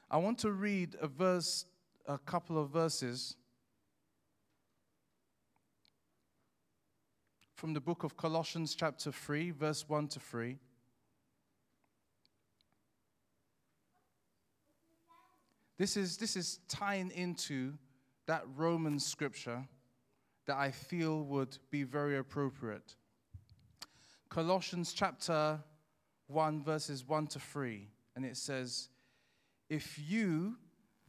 I 0.09 0.17
want 0.17 0.39
to 0.39 0.51
read 0.51 0.95
a 1.01 1.07
verse, 1.07 1.65
a 2.05 2.17
couple 2.17 2.57
of 2.57 2.69
verses 2.69 3.35
from 7.55 7.73
the 7.73 7.81
book 7.81 8.03
of 8.03 8.15
Colossians, 8.15 8.73
chapter 8.73 9.11
3, 9.11 9.51
verse 9.51 9.83
1 9.89 10.07
to 10.09 10.19
3. 10.19 10.57
This 15.77 15.97
is, 15.97 16.17
this 16.17 16.37
is 16.37 16.59
tying 16.69 17.11
into 17.11 17.73
that 18.27 18.43
Roman 18.55 18.99
scripture 18.99 19.65
that 20.47 20.57
I 20.57 20.71
feel 20.71 21.23
would 21.23 21.57
be 21.69 21.83
very 21.83 22.17
appropriate. 22.17 22.95
Colossians 24.29 24.93
chapter 24.93 25.59
1, 26.27 26.63
verses 26.63 27.07
1 27.07 27.27
to 27.27 27.39
3, 27.39 27.87
and 28.15 28.25
it 28.25 28.35
says, 28.35 28.89
if 29.69 29.99
you 29.99 30.57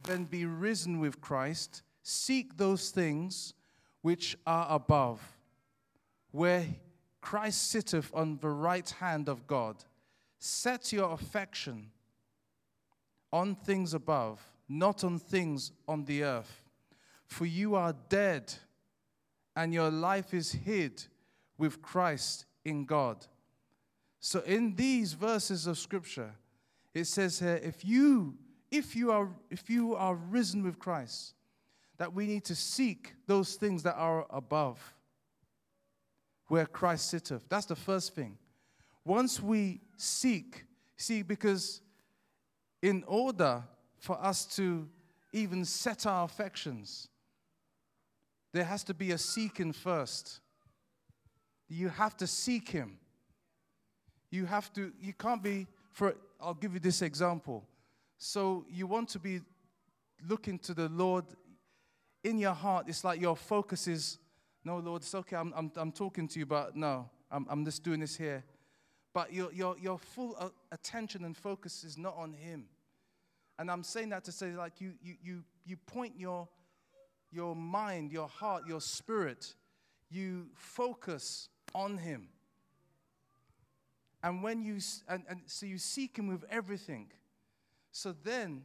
then 0.03 0.25
be 0.25 0.45
risen 0.45 0.99
with 0.99 1.19
Christ, 1.19 1.81
seek 2.03 2.57
those 2.57 2.91
things 2.91 3.53
which 4.01 4.37
are 4.45 4.67
above, 4.69 5.21
where 6.31 6.65
Christ 7.21 7.69
sitteth 7.69 8.11
on 8.13 8.37
the 8.37 8.49
right 8.49 8.89
hand 8.89 9.27
of 9.27 9.45
God. 9.47 9.83
Set 10.37 10.93
your 10.93 11.11
affection 11.11 11.91
on 13.31 13.55
things 13.55 13.93
above, 13.93 14.41
not 14.69 15.03
on 15.03 15.19
things 15.19 15.71
on 15.87 16.05
the 16.05 16.23
earth. 16.23 16.63
For 17.25 17.45
you 17.45 17.75
are 17.75 17.93
dead, 18.07 18.53
and 19.59 19.73
your 19.73 19.91
life 19.91 20.33
is 20.33 20.53
hid 20.53 21.03
with 21.57 21.81
Christ 21.81 22.45
in 22.63 22.85
God. 22.85 23.25
So, 24.21 24.39
in 24.39 24.73
these 24.73 25.11
verses 25.11 25.67
of 25.67 25.77
Scripture, 25.77 26.31
it 26.93 27.05
says 27.05 27.39
here 27.39 27.59
if 27.61 27.83
you 27.83 28.35
if 28.71 28.95
you 28.95 29.11
are, 29.11 29.27
if 29.49 29.69
you 29.69 29.95
are 29.95 30.15
risen 30.15 30.63
with 30.63 30.79
Christ, 30.79 31.33
that 31.97 32.13
we 32.13 32.25
need 32.25 32.45
to 32.45 32.55
seek 32.55 33.15
those 33.27 33.55
things 33.55 33.83
that 33.83 33.95
are 33.95 34.25
above, 34.29 34.79
where 36.47 36.65
Christ 36.65 37.09
sitteth. 37.09 37.43
That's 37.49 37.65
the 37.65 37.75
first 37.75 38.15
thing. 38.15 38.37
Once 39.03 39.41
we 39.41 39.81
seek, 39.97 40.63
see, 40.95 41.21
because 41.21 41.81
in 42.81 43.03
order 43.07 43.61
for 43.97 44.23
us 44.23 44.45
to 44.55 44.87
even 45.33 45.65
set 45.65 46.05
our 46.05 46.23
affections, 46.23 47.09
there 48.51 48.63
has 48.63 48.83
to 48.85 48.93
be 48.93 49.11
a 49.11 49.17
seeking 49.17 49.73
first. 49.73 50.39
You 51.67 51.89
have 51.89 52.17
to 52.17 52.27
seek 52.27 52.69
Him. 52.69 52.97
You 54.31 54.45
have 54.45 54.71
to, 54.73 54.91
you 54.99 55.13
can't 55.13 55.41
be, 55.41 55.67
for, 55.91 56.15
I'll 56.39 56.53
give 56.53 56.73
you 56.73 56.79
this 56.79 57.01
example. 57.01 57.67
So 58.17 58.65
you 58.69 58.87
want 58.87 59.09
to 59.09 59.19
be 59.19 59.41
looking 60.27 60.59
to 60.59 60.73
the 60.73 60.89
Lord 60.89 61.25
in 62.23 62.37
your 62.37 62.53
heart. 62.53 62.85
It's 62.87 63.03
like 63.03 63.21
your 63.21 63.35
focus 63.35 63.87
is, 63.87 64.17
no, 64.63 64.77
Lord, 64.77 65.03
it's 65.03 65.15
okay. 65.15 65.35
I'm, 65.35 65.53
I'm, 65.55 65.71
I'm 65.75 65.91
talking 65.91 66.27
to 66.27 66.39
you, 66.39 66.45
but 66.45 66.75
no, 66.75 67.09
I'm, 67.31 67.47
I'm 67.49 67.65
just 67.65 67.83
doing 67.83 68.01
this 68.01 68.15
here. 68.15 68.43
But 69.13 69.33
your, 69.33 69.51
your, 69.53 69.75
your 69.79 69.97
full 69.97 70.35
uh, 70.39 70.49
attention 70.71 71.25
and 71.25 71.35
focus 71.35 71.83
is 71.83 71.97
not 71.97 72.15
on 72.17 72.33
Him. 72.33 72.65
And 73.57 73.69
I'm 73.71 73.83
saying 73.83 74.09
that 74.09 74.23
to 74.25 74.31
say, 74.31 74.51
like, 74.51 74.79
you, 74.79 74.93
you, 75.01 75.15
you, 75.21 75.43
you 75.65 75.77
point 75.77 76.13
your, 76.17 76.47
your 77.31 77.55
mind, 77.55 78.11
your 78.11 78.27
heart, 78.27 78.63
your 78.67 78.81
spirit, 78.81 79.53
you 80.09 80.47
focus 80.55 81.49
on 81.73 81.97
Him. 81.97 82.29
And 84.21 84.43
when 84.43 84.61
you, 84.61 84.79
and, 85.07 85.23
and 85.29 85.41
so 85.45 85.65
you 85.65 85.77
seek 85.77 86.17
him 86.17 86.27
with 86.27 86.43
everything. 86.49 87.07
So 87.91 88.13
then 88.23 88.63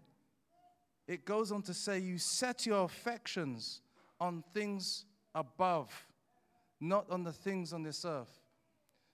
it 1.07 1.25
goes 1.25 1.53
on 1.53 1.63
to 1.63 1.75
say, 1.75 1.99
you 1.99 2.19
set 2.19 2.67
your 2.67 2.85
affections 2.85 3.81
on 4.21 4.43
things 4.53 5.05
above, 5.35 5.91
not 6.81 7.09
on 7.11 7.23
the 7.23 7.33
things 7.33 7.73
on 7.73 7.83
this 7.83 8.05
earth. 8.05 8.41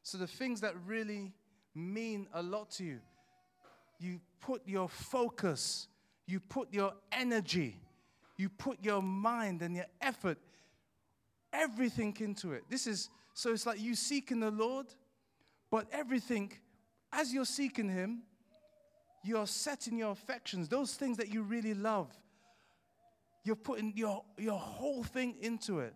So 0.02 0.16
the 0.16 0.26
things 0.26 0.60
that 0.62 0.74
really 0.86 1.32
mean 1.74 2.26
a 2.32 2.42
lot 2.42 2.70
to 2.72 2.84
you, 2.84 3.00
you 3.98 4.20
put 4.40 4.62
your 4.66 4.88
focus, 4.88 5.88
you 6.26 6.40
put 6.40 6.72
your 6.72 6.94
energy, 7.12 7.76
you 8.40 8.48
put 8.48 8.82
your 8.82 9.02
mind 9.02 9.60
and 9.60 9.76
your 9.76 9.86
effort, 10.00 10.38
everything 11.52 12.16
into 12.20 12.52
it. 12.52 12.64
This 12.70 12.86
is 12.86 13.10
so 13.34 13.52
it's 13.52 13.66
like 13.66 13.80
you 13.80 13.94
seeking 13.94 14.40
the 14.40 14.50
Lord, 14.50 14.86
but 15.70 15.86
everything, 15.92 16.52
as 17.12 17.32
you're 17.32 17.44
seeking 17.44 17.88
Him, 17.88 18.22
you're 19.22 19.46
setting 19.46 19.98
your 19.98 20.12
affections, 20.12 20.68
those 20.68 20.94
things 20.94 21.18
that 21.18 21.28
you 21.28 21.42
really 21.42 21.74
love. 21.74 22.08
You're 23.44 23.56
putting 23.56 23.92
your, 23.94 24.24
your 24.38 24.58
whole 24.58 25.02
thing 25.02 25.36
into 25.40 25.80
it. 25.80 25.94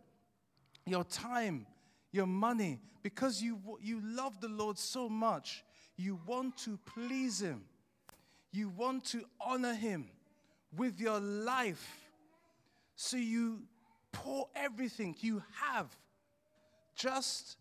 Your 0.87 1.05
time, 1.05 1.67
your 2.13 2.27
money, 2.27 2.81
because 3.03 3.43
you, 3.43 3.59
you 3.81 4.01
love 4.05 4.41
the 4.41 4.49
Lord 4.49 4.79
so 4.79 5.09
much, 5.09 5.65
you 5.97 6.21
want 6.27 6.59
to 6.59 6.79
please 6.85 7.41
Him. 7.41 7.63
You 8.53 8.69
want 8.69 9.05
to 9.07 9.25
honor 9.41 9.75
Him 9.75 10.11
with 10.77 11.01
your 11.01 11.21
life. 11.21 12.04
So 12.97 13.17
you 13.17 13.63
pour 14.13 14.49
everything 14.55 15.17
you 15.21 15.43
have, 15.61 15.95
just 16.95 17.57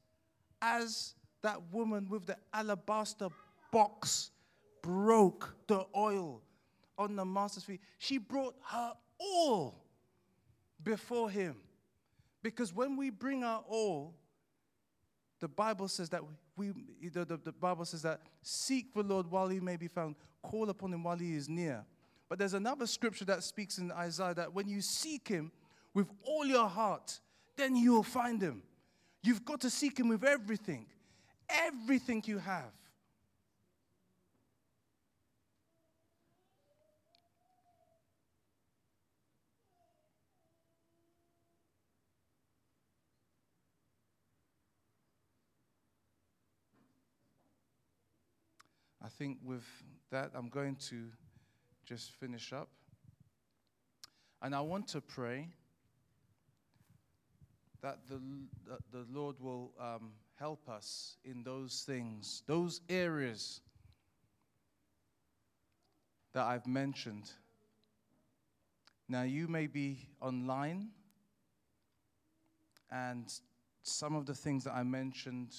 as 0.62 1.16
that 1.42 1.60
woman 1.72 2.08
with 2.10 2.26
the 2.26 2.38
alabaster 2.54 3.28
box 3.72 4.32
broke 4.82 5.56
the 5.68 5.86
oil 5.96 6.42
on 6.98 7.16
the 7.16 7.26
master's 7.26 7.64
feet. 7.64 7.82
She 7.98 8.18
brought 8.18 8.56
her 8.70 8.94
all 9.20 9.84
before 10.84 11.30
him. 11.30 11.56
Because 12.42 12.74
when 12.74 12.98
we 12.98 13.10
bring 13.10 13.44
our 13.44 13.64
all, 13.68 14.14
the 15.40 15.48
Bible 15.48 15.88
says 15.88 16.10
that 16.10 16.22
we, 16.56 16.72
the, 17.02 17.26
the, 17.26 17.38
the, 17.38 17.52
Bible 17.52 17.86
says 17.86 18.02
that 18.04 18.22
seek 18.42 18.94
the 18.94 19.02
Lord 19.02 19.30
while 19.30 19.48
he 19.48 19.60
may 19.60 19.78
be 19.78 19.88
found, 19.88 20.16
call 20.42 20.70
upon 20.70 20.94
him 20.94 21.04
while 21.04 21.18
he 21.18 21.36
is 21.36 21.50
near. 21.50 21.84
But 22.34 22.40
there's 22.40 22.56
another 22.56 22.88
scripture 22.88 23.26
that 23.26 23.44
speaks 23.44 23.78
in 23.78 23.92
Isaiah 23.92 24.34
that 24.34 24.52
when 24.56 24.68
you 24.68 24.82
seek 24.82 25.28
him 25.28 25.52
with 25.94 26.08
all 26.26 26.48
your 26.48 26.68
heart, 26.68 27.20
then 27.58 27.76
you 27.76 27.94
will 27.94 28.02
find 28.02 28.42
him. 28.42 28.64
You've 29.22 29.46
got 29.46 29.62
to 29.62 29.70
seek 29.70 30.00
him 30.00 30.08
with 30.08 30.24
everything, 30.24 30.88
everything 31.48 32.24
you 32.26 32.40
have. 32.40 32.72
I 49.04 49.10
think 49.20 49.38
with 49.44 49.68
that, 50.10 50.32
I'm 50.34 50.50
going 50.50 50.78
to 50.90 51.12
just 51.86 52.12
finish 52.12 52.54
up. 52.54 52.70
And 54.42 54.54
I 54.54 54.62
want 54.62 54.88
to 54.90 55.02
pray 55.02 55.50
that 57.82 58.00
the, 58.08 58.20
that 58.68 58.80
the 58.92 59.06
Lord 59.12 59.36
will 59.40 59.72
um, 59.80 60.12
help 60.36 60.68
us 60.70 61.18
in 61.24 61.44
those 61.44 61.84
things, 61.86 62.44
those 62.48 62.82
areas 62.90 63.62
that 66.34 66.46
I've 66.46 66.68
mentioned. 66.68 67.32
Now, 69.08 69.24
you 69.24 69.48
may 69.48 69.68
be 69.68 70.08
online, 70.22 70.90
and 72.90 73.32
some 73.84 74.16
of 74.16 74.26
the 74.26 74.34
things 74.34 74.64
that 74.64 74.74
I 74.74 74.84
mentioned 74.84 75.54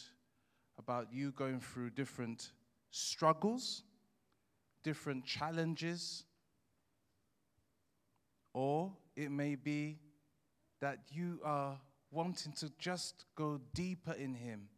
about 0.78 1.12
you 1.12 1.30
going 1.32 1.60
through 1.60 1.90
different 1.90 2.50
struggles, 2.90 3.82
different 4.84 5.24
challenges, 5.24 6.24
or 8.52 8.92
it 9.16 9.32
may 9.32 9.56
be 9.56 9.98
that 10.80 10.98
you 11.10 11.40
are 11.44 11.80
wanting 12.12 12.52
to 12.52 12.70
just 12.78 13.24
go 13.34 13.60
deeper 13.74 14.12
in 14.12 14.34
Him. 14.34 14.68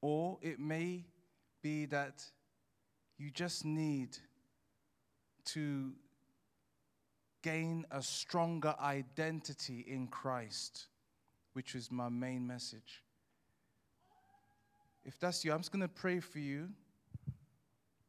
Or 0.00 0.38
it 0.42 0.60
may 0.60 1.04
be 1.62 1.86
that 1.86 2.24
you 3.18 3.30
just 3.30 3.64
need 3.64 4.16
to 5.46 5.92
gain 7.42 7.84
a 7.90 8.02
stronger 8.02 8.74
identity 8.80 9.84
in 9.86 10.06
Christ 10.06 10.86
which 11.52 11.74
is 11.74 11.90
my 11.90 12.08
main 12.08 12.46
message. 12.46 13.02
If 15.04 15.18
that's 15.18 15.44
you, 15.44 15.52
I'm 15.52 15.58
just 15.58 15.72
going 15.72 15.82
to 15.82 15.88
pray 15.88 16.20
for 16.20 16.38
you, 16.38 16.68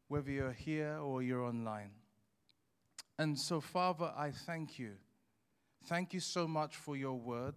whether 0.07 0.29
you're 0.29 0.51
here 0.51 0.97
or 1.01 1.23
you're 1.23 1.43
online. 1.43 1.91
And 3.17 3.37
so, 3.37 3.59
Father, 3.61 4.11
I 4.15 4.31
thank 4.31 4.77
you. 4.77 4.91
Thank 5.85 6.13
you 6.13 6.19
so 6.19 6.47
much 6.47 6.75
for 6.75 6.95
your 6.95 7.13
word. 7.13 7.55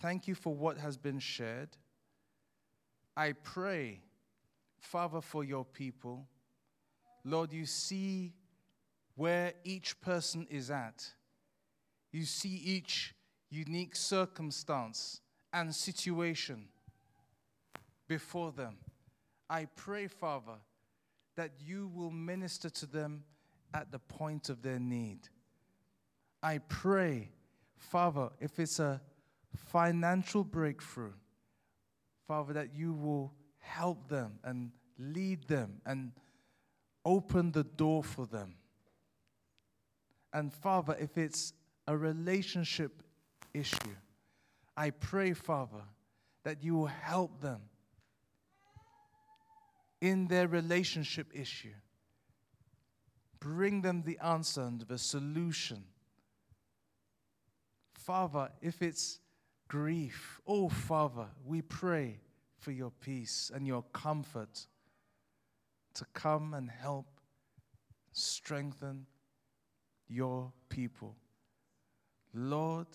Thank 0.00 0.26
you 0.26 0.34
for 0.34 0.54
what 0.54 0.78
has 0.78 0.96
been 0.96 1.18
shared. 1.18 1.70
I 3.16 3.32
pray, 3.32 4.00
Father, 4.78 5.20
for 5.20 5.44
your 5.44 5.64
people. 5.64 6.26
Lord, 7.24 7.52
you 7.52 7.66
see 7.66 8.34
where 9.14 9.54
each 9.64 10.00
person 10.00 10.46
is 10.50 10.70
at. 10.70 11.06
You 12.12 12.24
see 12.24 12.60
each 12.64 13.14
unique 13.50 13.96
circumstance 13.96 15.20
and 15.52 15.74
situation 15.74 16.68
before 18.08 18.52
them. 18.52 18.76
I 19.48 19.66
pray, 19.76 20.06
Father, 20.06 20.58
that 21.36 21.52
you 21.64 21.90
will 21.94 22.10
minister 22.10 22.70
to 22.70 22.86
them 22.86 23.24
at 23.74 23.92
the 23.92 23.98
point 23.98 24.48
of 24.48 24.62
their 24.62 24.78
need. 24.78 25.20
I 26.42 26.58
pray, 26.58 27.30
Father, 27.76 28.30
if 28.40 28.58
it's 28.58 28.78
a 28.78 29.00
financial 29.54 30.44
breakthrough, 30.44 31.12
Father, 32.26 32.52
that 32.54 32.74
you 32.74 32.92
will 32.92 33.32
help 33.58 34.08
them 34.08 34.38
and 34.44 34.70
lead 34.98 35.46
them 35.48 35.80
and 35.84 36.12
open 37.04 37.52
the 37.52 37.64
door 37.64 38.02
for 38.02 38.26
them. 38.26 38.54
And 40.32 40.52
Father, 40.52 40.96
if 40.98 41.16
it's 41.16 41.52
a 41.86 41.96
relationship 41.96 43.02
issue. 43.54 43.96
I 44.76 44.90
pray, 44.90 45.32
Father, 45.32 45.82
that 46.44 46.62
you 46.62 46.74
will 46.74 46.86
help 46.86 47.40
them 47.40 47.60
in 50.06 50.28
their 50.28 50.46
relationship 50.46 51.26
issue. 51.34 51.74
Bring 53.40 53.82
them 53.82 54.02
the 54.04 54.18
answer 54.18 54.62
and 54.62 54.80
the 54.82 54.98
solution. 54.98 55.84
Father, 57.94 58.50
if 58.60 58.82
it's 58.82 59.20
grief, 59.68 60.40
oh 60.46 60.68
Father, 60.68 61.26
we 61.44 61.60
pray 61.62 62.20
for 62.58 62.70
your 62.70 62.90
peace 62.90 63.50
and 63.54 63.66
your 63.66 63.82
comfort 63.92 64.66
to 65.94 66.04
come 66.14 66.54
and 66.54 66.70
help 66.70 67.06
strengthen 68.12 69.06
your 70.08 70.52
people. 70.68 71.16
Lord, 72.32 72.86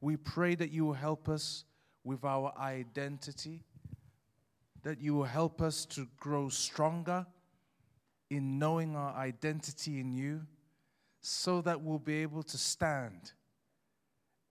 we 0.00 0.16
pray 0.16 0.54
that 0.54 0.70
you 0.70 0.84
will 0.86 0.92
help 0.92 1.28
us 1.28 1.64
with 2.04 2.24
our 2.24 2.52
identity, 2.58 3.62
that 4.82 5.00
you 5.00 5.14
will 5.14 5.24
help 5.24 5.60
us 5.60 5.84
to 5.86 6.06
grow 6.18 6.48
stronger 6.48 7.26
in 8.30 8.58
knowing 8.58 8.94
our 8.96 9.14
identity 9.14 10.00
in 10.00 10.12
you, 10.12 10.42
so 11.20 11.60
that 11.62 11.80
we'll 11.80 11.98
be 11.98 12.22
able 12.22 12.42
to 12.42 12.56
stand 12.56 13.32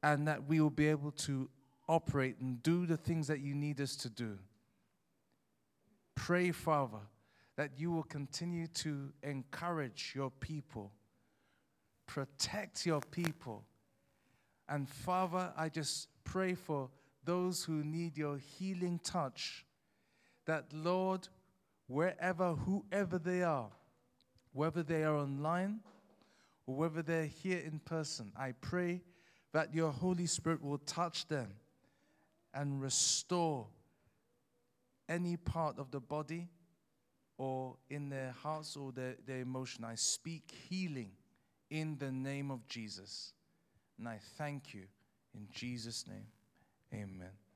and 0.04 0.28
that 0.28 0.48
we 0.48 0.60
will 0.60 0.70
be 0.70 0.88
able 0.88 1.12
to 1.12 1.50
operate 1.88 2.38
and 2.40 2.62
do 2.62 2.86
the 2.86 2.98
things 2.98 3.28
that 3.28 3.40
you 3.40 3.56
need 3.56 3.80
us 3.80 3.96
to 3.96 4.10
do. 4.10 4.38
Pray, 6.16 6.52
Father, 6.52 7.00
that 7.56 7.72
you 7.78 7.92
will 7.92 8.04
continue 8.04 8.68
to 8.68 9.12
encourage 9.24 10.14
your 10.16 10.30
people, 10.30 10.92
protect 12.06 12.86
your 12.86 13.02
people 13.12 13.64
and 14.70 14.88
Father, 14.88 15.54
I 15.56 15.70
just 15.70 16.10
pray 16.24 16.54
for 16.54 16.90
those 17.24 17.64
who 17.64 17.84
need 17.84 18.18
your 18.18 18.38
healing 18.38 19.00
touch. 19.04 19.66
That, 20.48 20.66
Lord, 20.74 21.28
wherever, 21.88 22.54
whoever 22.54 23.20
they 23.20 23.44
are, 23.44 23.70
whether 24.54 24.82
they 24.82 25.04
are 25.04 25.16
online 25.16 25.82
or 26.66 26.76
whether 26.76 27.02
they're 27.02 27.26
here 27.26 27.60
in 27.60 27.80
person, 27.80 28.32
I 28.38 28.54
pray, 28.60 29.02
that 29.54 29.76
your 29.76 29.92
Holy 29.92 30.26
Spirit 30.26 30.64
will 30.64 30.80
touch 30.80 31.28
them 31.28 31.54
and 32.54 32.82
restore 32.82 33.68
any 35.08 35.38
part 35.38 35.80
of 35.80 35.92
the 35.92 36.00
body 36.00 36.48
or 37.38 37.76
in 37.90 38.10
their 38.10 38.34
hearts 38.42 38.76
or 38.76 38.92
their, 38.92 39.16
their 39.26 39.42
emotion. 39.42 39.84
I 39.84 39.96
speak 39.96 40.52
healing 40.70 41.12
in 41.70 41.98
the 41.98 42.12
name 42.12 42.52
of 42.52 42.68
Jesus. 42.68 43.34
And 44.00 44.08
I 44.08 44.20
thank 44.38 44.74
you 44.74 44.84
in 45.36 45.48
Jesus' 45.54 46.06
name. 46.08 46.28
Amen. 46.94 47.47